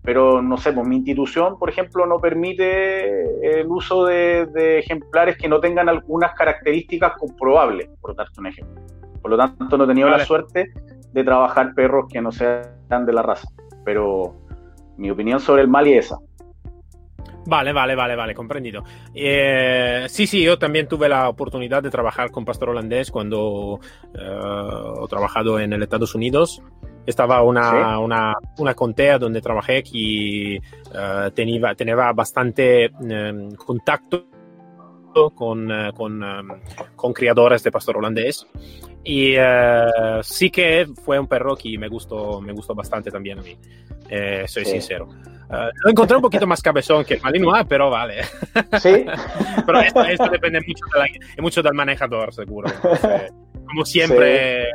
pero 0.03 0.43
no 0.43 0.57
sé, 0.57 0.73
pues 0.73 0.87
mi 0.87 0.97
institución, 0.97 1.59
por 1.59 1.69
ejemplo, 1.69 2.07
no 2.07 2.19
permite 2.19 3.61
el 3.61 3.67
uso 3.67 4.07
de, 4.07 4.79
ejemplares 4.79 5.37
que 5.37 5.49
no 5.49 5.61
tengan 5.61 5.89
algunas 5.89 6.35
características 6.35 7.13
comprobables, 7.19 7.89
por 8.01 8.17
darte 8.17 8.41
un 8.41 8.47
ejemplo. 8.47 8.83
Por 9.23 9.31
lo 9.31 9.37
tanto, 9.37 9.77
no 9.77 9.85
he 9.85 9.87
tenido 9.87 10.09
la 10.09 10.25
suerte 10.25 10.73
de 11.13 11.25
trabajar 11.25 11.75
perros 11.75 12.07
que 12.11 12.21
no 12.21 12.33
sean 12.33 13.07
de 13.07 13.13
la 13.13 13.23
raza, 13.23 13.49
pero 13.85 14.35
mi 14.97 15.11
opinión 15.11 15.41
sobre 15.41 15.63
el 15.63 15.69
Mali 15.69 15.95
es 15.95 16.07
esa. 16.07 16.19
Vale, 17.47 17.73
vale, 17.73 17.95
vale, 17.95 18.17
vale, 18.17 18.35
comprendido. 18.35 18.85
Eh, 19.15 20.07
sí, 20.09 20.27
sí, 20.27 20.43
yo 20.43 20.59
también 20.59 20.89
tuve 20.89 21.09
la 21.09 21.29
oportunidad 21.29 21.83
de 21.83 21.91
trabajar 21.91 22.31
con 22.31 22.45
pastor 22.45 22.71
holandés 22.71 23.11
cuando 23.11 23.81
eh, 24.15 25.03
he 25.05 25.09
trabajado 25.09 25.59
en 25.59 25.73
el 25.73 25.83
Estados 25.83 26.15
Unidos. 26.15 26.63
Estaba 27.07 27.43
una, 27.43 27.99
una, 27.99 28.35
una 28.59 28.75
contea 28.75 29.19
donde 29.19 29.43
trabajé 29.43 29.83
y 29.93 30.57
eh, 30.57 30.61
tenía, 31.35 31.75
tenía 31.75 31.95
bastante 32.13 32.91
contacto 33.59 34.27
con, 35.35 35.71
con, 35.95 36.25
con, 36.97 37.13
criadores 37.13 37.63
de 37.63 37.71
pastor 37.71 37.99
holandés. 37.99 38.47
Y 39.05 39.35
sí 40.23 40.51
que 40.51 40.87
fue 41.05 41.19
un 41.19 41.27
perro 41.27 41.55
que 41.57 41.77
me 41.77 41.89
gustó, 41.89 42.41
me 42.41 42.53
gustó 42.55 42.75
bastante 42.75 43.11
también 43.11 43.39
a 43.39 43.43
mí, 43.43 43.55
soy 44.47 44.65
sincero. 44.65 45.09
Uh, 45.51 45.71
lo 45.85 45.91
encontré 45.91 46.17
un 46.17 46.23
poquito 46.23 46.47
más 46.47 46.63
cabezón 46.63 47.05
que 47.05 47.15
el 47.15 47.23
Malinois, 47.23 47.67
pero 47.69 47.91
vale. 47.91 48.23
Sí. 48.81 49.05
pero 49.67 49.81
esto, 49.81 50.29
depende 50.31 50.61
mucho, 50.67 50.85
de 51.37 51.43
mucho, 51.43 51.63
del 51.63 51.75
manejador, 51.75 52.33
seguro. 52.33 52.71
como 53.67 53.85
siempre, 53.85 54.67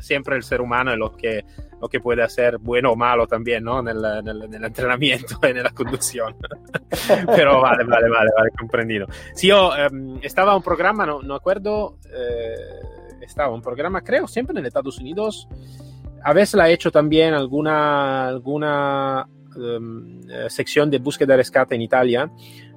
siempre 0.00 0.36
el 0.36 0.42
ser 0.42 0.60
humano 0.60 0.92
es 0.92 0.98
lo 0.98 1.16
que, 1.16 1.44
lo 1.80 1.88
que 1.88 2.00
puede 2.00 2.22
hacer 2.22 2.58
bueno 2.58 2.92
o 2.92 2.96
malo 2.96 3.26
también, 3.26 3.64
¿no? 3.64 3.80
En 3.80 3.88
el, 3.88 4.04
en 4.04 4.28
el, 4.28 4.42
en 4.44 4.54
el 4.54 4.64
entrenamiento, 4.64 5.38
en 5.42 5.62
la 5.62 5.70
conducción. 5.70 6.36
pero 7.34 7.60
vale, 7.60 7.84
vale, 7.84 8.08
vale, 8.08 8.30
vale, 8.36 8.50
comprendido. 8.58 9.06
Sí, 9.34 9.48
yo 9.48 9.70
um, 9.90 10.18
estaba 10.22 10.56
un 10.56 10.62
programa, 10.62 11.06
no, 11.06 11.22
no 11.22 11.34
acuerdo, 11.34 11.98
eh, 12.12 12.54
estaba 13.20 13.52
un 13.52 13.62
programa, 13.62 14.02
creo, 14.02 14.26
siempre 14.26 14.58
en 14.58 14.66
Estados 14.66 14.98
Unidos. 14.98 15.48
A 16.22 16.32
veces 16.32 16.54
la 16.54 16.68
he 16.68 16.72
hecho 16.72 16.90
también 16.90 17.34
alguna, 17.34 18.26
alguna 18.28 19.28
um, 19.56 20.22
sección 20.48 20.90
de 20.90 20.98
búsqueda 20.98 21.36
rescate 21.36 21.74
en 21.74 21.82
Italia 21.82 22.30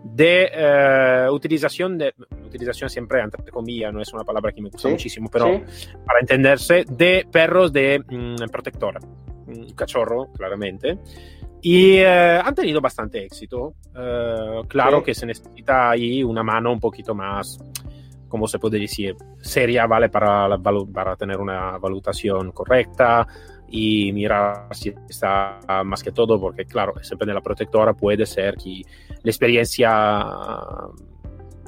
de 0.04 1.28
uh, 1.28 1.34
utilización 1.34 1.98
de 1.98 2.13
utilización 2.46 2.89
siempre 2.89 3.22
entre 3.22 3.52
comillas 3.52 3.94
no 3.94 4.02
es 4.02 4.13
una 4.13 4.24
palabra 4.24 4.52
que 4.52 4.62
me 4.62 4.70
gusta 4.70 4.88
¿Sí? 4.88 4.94
muchísimo 4.94 5.30
pero 5.32 5.46
¿Sí? 5.46 5.94
para 6.06 6.20
entenderse 6.20 6.86
de 6.89 7.28
perros 7.32 7.72
de 7.74 8.02
um, 8.12 8.36
protectora 8.50 9.00
un 9.48 9.74
cachorro 9.74 10.32
claramente 10.34 11.00
y 11.62 12.02
uh, 12.02 12.42
han 12.44 12.56
tenido 12.56 12.80
bastante 12.80 13.26
éxito 13.26 13.76
uh, 13.94 14.65
claro 14.68 15.00
¿Sí? 15.00 15.06
que 15.06 15.13
se 15.15 15.26
necesita 15.26 15.92
ahí 15.92 16.24
una 16.24 16.44
mano 16.44 16.72
un 16.72 16.80
poquito 16.80 17.13
más 17.13 17.60
como 18.30 18.48
se 18.48 18.60
puede 18.60 18.80
decir, 18.80 19.15
seria, 19.42 19.88
¿vale? 19.88 20.08
Para, 20.08 20.48
para 20.94 21.15
tener 21.18 21.38
una 21.38 21.78
valutación 21.78 22.52
correcta 22.52 23.28
y 23.71 24.12
mirar 24.13 24.67
si 24.71 24.93
está 25.08 25.60
más 25.84 26.03
que 26.03 26.12
todo, 26.12 26.39
porque 26.39 26.65
claro, 26.65 26.93
siempre 27.01 27.27
en 27.29 27.36
la 27.36 27.41
protectora 27.41 27.93
puede 27.93 28.25
ser 28.25 28.55
que 28.55 28.82
la 29.23 29.29
experiencia 29.29 30.25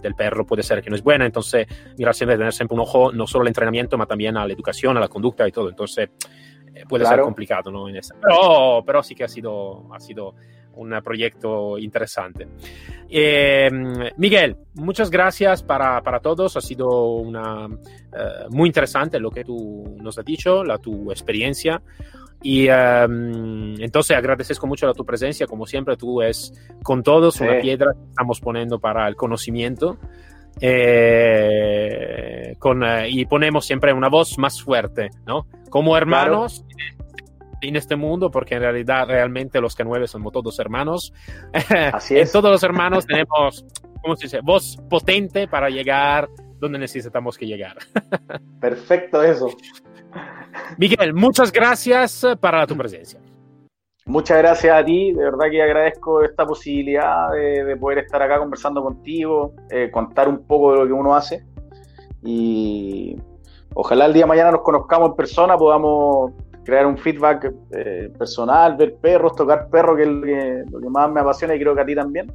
del 0.02 0.16
perro 0.16 0.46
puede 0.46 0.64
ser 0.64 0.82
que 0.82 0.90
no 0.90 0.96
es 0.96 1.04
buena, 1.04 1.26
entonces 1.26 1.68
mirar 1.98 2.16
siempre, 2.16 2.38
tener 2.38 2.54
siempre 2.54 2.76
un 2.76 2.82
ojo 2.82 3.12
no 3.12 3.28
solo 3.28 3.44
al 3.44 3.48
entrenamiento, 3.50 3.98
pero 3.98 4.08
también 4.08 4.36
a 4.38 4.46
la 4.46 4.54
educación, 4.54 4.98
a 4.98 5.00
la 5.00 5.08
conducta 5.08 5.48
y 5.48 5.52
todo, 5.52 5.70
entonces 5.70 6.10
eh, 6.74 6.86
puede 6.88 7.04
claro. 7.04 7.18
ser 7.18 7.24
complicado, 7.26 7.72
¿no? 7.72 7.86
Pero, 7.86 8.84
pero 8.86 9.04
sí 9.04 9.14
que 9.14 9.24
ha 9.24 9.28
sido, 9.28 9.94
ha 9.94 10.00
sido 10.00 10.34
un 10.76 11.00
proyecto 11.04 11.78
interesante. 11.78 12.48
Eh, 13.10 13.70
Miguel, 14.18 14.56
muchas 14.76 15.10
gracias 15.10 15.64
para, 15.64 16.02
para, 16.02 16.20
todos. 16.20 16.56
Ha 16.58 16.62
sido 16.62 17.16
una, 17.16 17.68
uh, 17.68 18.50
muy 18.50 18.68
interesante 18.68 19.20
lo 19.20 19.32
que 19.32 19.44
tú 19.44 19.98
nos 20.02 20.18
has 20.18 20.26
dicho, 20.26 20.64
la 20.64 20.78
tu 20.78 21.12
experiencia. 21.12 21.82
Y 22.44 22.68
um, 22.70 23.80
entonces 23.80 24.18
agradezco 24.18 24.66
mucho 24.66 24.88
la 24.88 24.94
tu 24.94 25.06
presencia, 25.06 25.46
como 25.46 25.68
siempre 25.68 25.96
tú 25.96 26.24
es 26.24 26.54
con 26.82 27.04
todos 27.04 27.36
sí. 27.36 27.44
una 27.44 27.60
piedra 27.60 27.94
que 27.94 28.10
estamos 28.10 28.40
poniendo 28.40 28.80
para 28.80 29.08
el 29.08 29.16
conocimiento. 29.16 29.98
Eh, 30.60 32.56
con, 32.60 32.84
y 33.08 33.26
ponemos 33.26 33.66
siempre 33.66 33.94
una 33.94 34.10
voz 34.10 34.38
más 34.38 34.62
fuerte, 34.62 35.10
¿no? 35.26 35.48
Como 35.70 35.96
hermanos, 35.96 36.66
claro 36.76 37.01
en 37.70 37.76
este 37.76 37.96
mundo, 37.96 38.32
porque 38.32 38.56
en 38.56 38.62
realidad 38.62 39.08
realmente 39.08 39.62
los 39.62 39.78
K9 39.78 40.08
somos 40.08 40.34
todos 40.34 40.60
hermanos. 40.60 41.14
Así 41.94 42.18
es. 42.18 42.32
todos 42.32 42.52
los 42.52 42.64
hermanos 42.64 43.06
tenemos, 43.06 43.66
¿cómo 44.02 44.16
se 44.16 44.26
dice? 44.26 44.40
Voz 44.42 44.78
potente 44.90 45.48
para 45.48 45.70
llegar 45.70 46.28
donde 46.60 46.80
necesitamos 46.80 47.38
que 47.38 47.48
llegar. 47.48 47.78
Perfecto 48.60 49.24
eso. 49.24 49.50
Miguel, 50.78 51.14
muchas 51.14 51.52
gracias 51.52 52.26
para 52.40 52.66
tu 52.68 52.76
presencia. 52.76 53.20
Muchas 54.06 54.40
gracias 54.40 54.76
a 54.76 54.84
ti, 54.84 55.14
de 55.14 55.24
verdad 55.24 55.50
que 55.50 55.62
agradezco 55.62 56.24
esta 56.24 56.46
posibilidad 56.46 57.32
de, 57.32 57.64
de 57.64 57.78
poder 57.78 58.00
estar 58.00 58.22
acá 58.22 58.40
conversando 58.40 58.82
contigo, 58.82 59.54
eh, 59.70 59.90
contar 59.92 60.28
un 60.28 60.46
poco 60.46 60.74
de 60.74 60.80
lo 60.80 60.88
que 60.88 60.94
uno 60.94 61.16
hace 61.16 61.46
y 62.24 63.16
ojalá 63.74 64.06
el 64.06 64.14
día 64.14 64.24
de 64.24 64.28
mañana 64.28 64.52
nos 64.52 64.62
conozcamos 64.62 65.10
en 65.10 65.16
persona, 65.16 65.58
podamos 65.58 66.32
crear 66.64 66.86
un 66.86 66.98
feedback 66.98 67.52
eh, 67.72 68.12
personal, 68.18 68.76
ver 68.78 68.96
perros, 68.96 69.36
tocar 69.36 69.70
perros, 69.70 69.98
que 69.98 70.04
es 70.04 70.10
lo 70.10 70.22
que, 70.22 70.64
lo 70.70 70.80
que, 70.80 70.90
más 70.90 71.12
me 71.12 71.22
apasiona 71.22 71.56
y 71.56 71.60
creo 71.60 71.76
que 71.76 71.82
a 71.82 71.86
ti 71.86 71.96
también. 71.96 72.32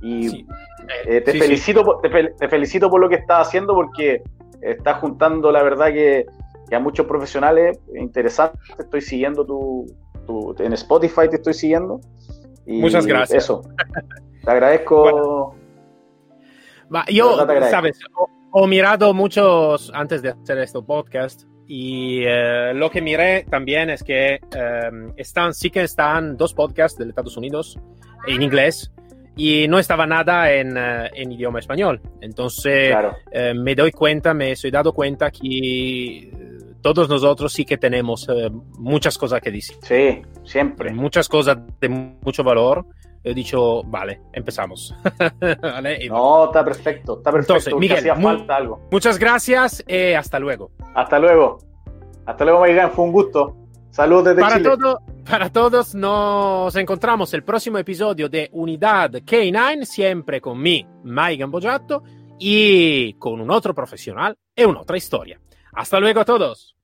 Y 0.00 0.28
sí. 0.28 0.46
eh, 1.06 1.20
te, 1.20 1.32
sí, 1.32 1.38
felicito, 1.38 2.00
sí. 2.02 2.10
Te, 2.10 2.30
te, 2.38 2.48
felicito 2.48 2.90
por 2.90 3.00
lo 3.00 3.08
que 3.08 3.16
estás 3.16 3.48
haciendo 3.48 3.74
porque 3.74 4.22
estás 4.60 4.98
juntando, 4.98 5.50
la 5.52 5.62
verdad, 5.62 5.88
que, 5.88 6.26
que 6.68 6.76
a 6.76 6.80
muchos 6.80 7.06
profesionales 7.06 7.78
interesantes. 7.94 8.60
Estoy 8.78 9.00
siguiendo 9.00 9.44
tu, 9.44 9.86
tu, 10.26 10.54
en 10.58 10.72
Spotify, 10.72 11.28
te 11.28 11.36
estoy 11.36 11.54
siguiendo. 11.54 12.00
Y 12.66 12.80
Muchas 12.80 13.06
gracias. 13.06 13.44
Eso. 13.44 13.62
Te 14.44 14.50
agradezco. 14.50 15.54
Bueno. 16.88 17.04
yo, 17.08 17.36
sabes, 17.70 17.98
he 18.54 18.66
mirado 18.66 19.12
muchos 19.14 19.90
antes 19.94 20.22
de 20.22 20.30
hacer 20.30 20.58
este 20.58 20.80
podcast 20.82 21.44
y 21.68 22.22
eh, 22.24 22.72
lo 22.74 22.90
que 22.90 23.00
miré 23.00 23.44
también 23.50 23.90
es 23.90 24.02
que 24.02 24.34
eh, 24.34 24.90
están, 25.16 25.52
sí 25.52 25.70
que 25.70 25.82
están 25.82 26.36
dos 26.36 26.54
podcasts 26.54 26.98
de 26.98 27.08
Estados 27.08 27.36
Unidos 27.36 27.78
en 28.26 28.42
inglés 28.42 28.92
y 29.36 29.68
no 29.68 29.78
estaba 29.78 30.06
nada 30.06 30.50
en, 30.52 30.76
uh, 30.76 31.06
en 31.12 31.32
idioma 31.32 31.58
español. 31.58 32.00
Entonces 32.20 32.90
claro. 32.90 33.16
eh, 33.30 33.52
me 33.54 33.74
doy 33.74 33.92
cuenta, 33.92 34.32
me 34.32 34.52
estoy 34.52 34.70
dado 34.70 34.92
cuenta 34.92 35.30
que 35.30 36.30
todos 36.80 37.08
nosotros 37.08 37.52
sí 37.52 37.64
que 37.64 37.76
tenemos 37.76 38.28
uh, 38.28 38.50
muchas 38.78 39.18
cosas 39.18 39.40
que 39.40 39.50
decir. 39.50 39.76
Sí, 39.82 40.22
siempre. 40.44 40.92
Muchas 40.92 41.28
cosas 41.28 41.58
de 41.80 41.88
mucho 41.88 42.42
valor. 42.42 42.86
He 43.26 43.34
dicho, 43.34 43.82
vale, 43.82 44.20
empezamos. 44.32 44.94
¿Vale? 45.60 46.08
No, 46.08 46.44
está 46.44 46.64
perfecto, 46.64 47.16
está 47.16 47.32
perfecto. 47.32 47.54
Entonces, 47.54 47.74
Miguel, 47.74 47.98
hacía 47.98 48.14
falta 48.14 48.54
algo. 48.54 48.86
muchas 48.92 49.18
gracias 49.18 49.82
eh, 49.88 50.14
hasta 50.14 50.38
luego. 50.38 50.70
Hasta 50.94 51.18
luego. 51.18 51.58
Hasta 52.24 52.44
luego, 52.44 52.60
Maigan, 52.60 52.92
fue 52.92 53.04
un 53.04 53.10
gusto. 53.10 53.56
Saludos 53.90 54.26
desde 54.26 54.40
para 54.42 54.58
Chile. 54.58 54.70
Todo, 54.70 55.00
para 55.28 55.50
todos, 55.50 55.96
nos 55.96 56.76
encontramos 56.76 57.34
el 57.34 57.42
próximo 57.42 57.78
episodio 57.78 58.28
de 58.28 58.48
Unidad 58.52 59.10
K9, 59.10 59.84
siempre 59.86 60.40
con 60.40 60.62
mi, 60.62 60.86
Maigan 61.02 61.50
Bogiatto, 61.50 62.04
y 62.38 63.14
con 63.14 63.40
un 63.40 63.50
otro 63.50 63.74
profesional 63.74 64.38
y 64.54 64.62
una 64.62 64.82
otra 64.82 64.98
historia. 64.98 65.40
Hasta 65.72 65.98
luego 65.98 66.20
a 66.20 66.24
todos. 66.24 66.74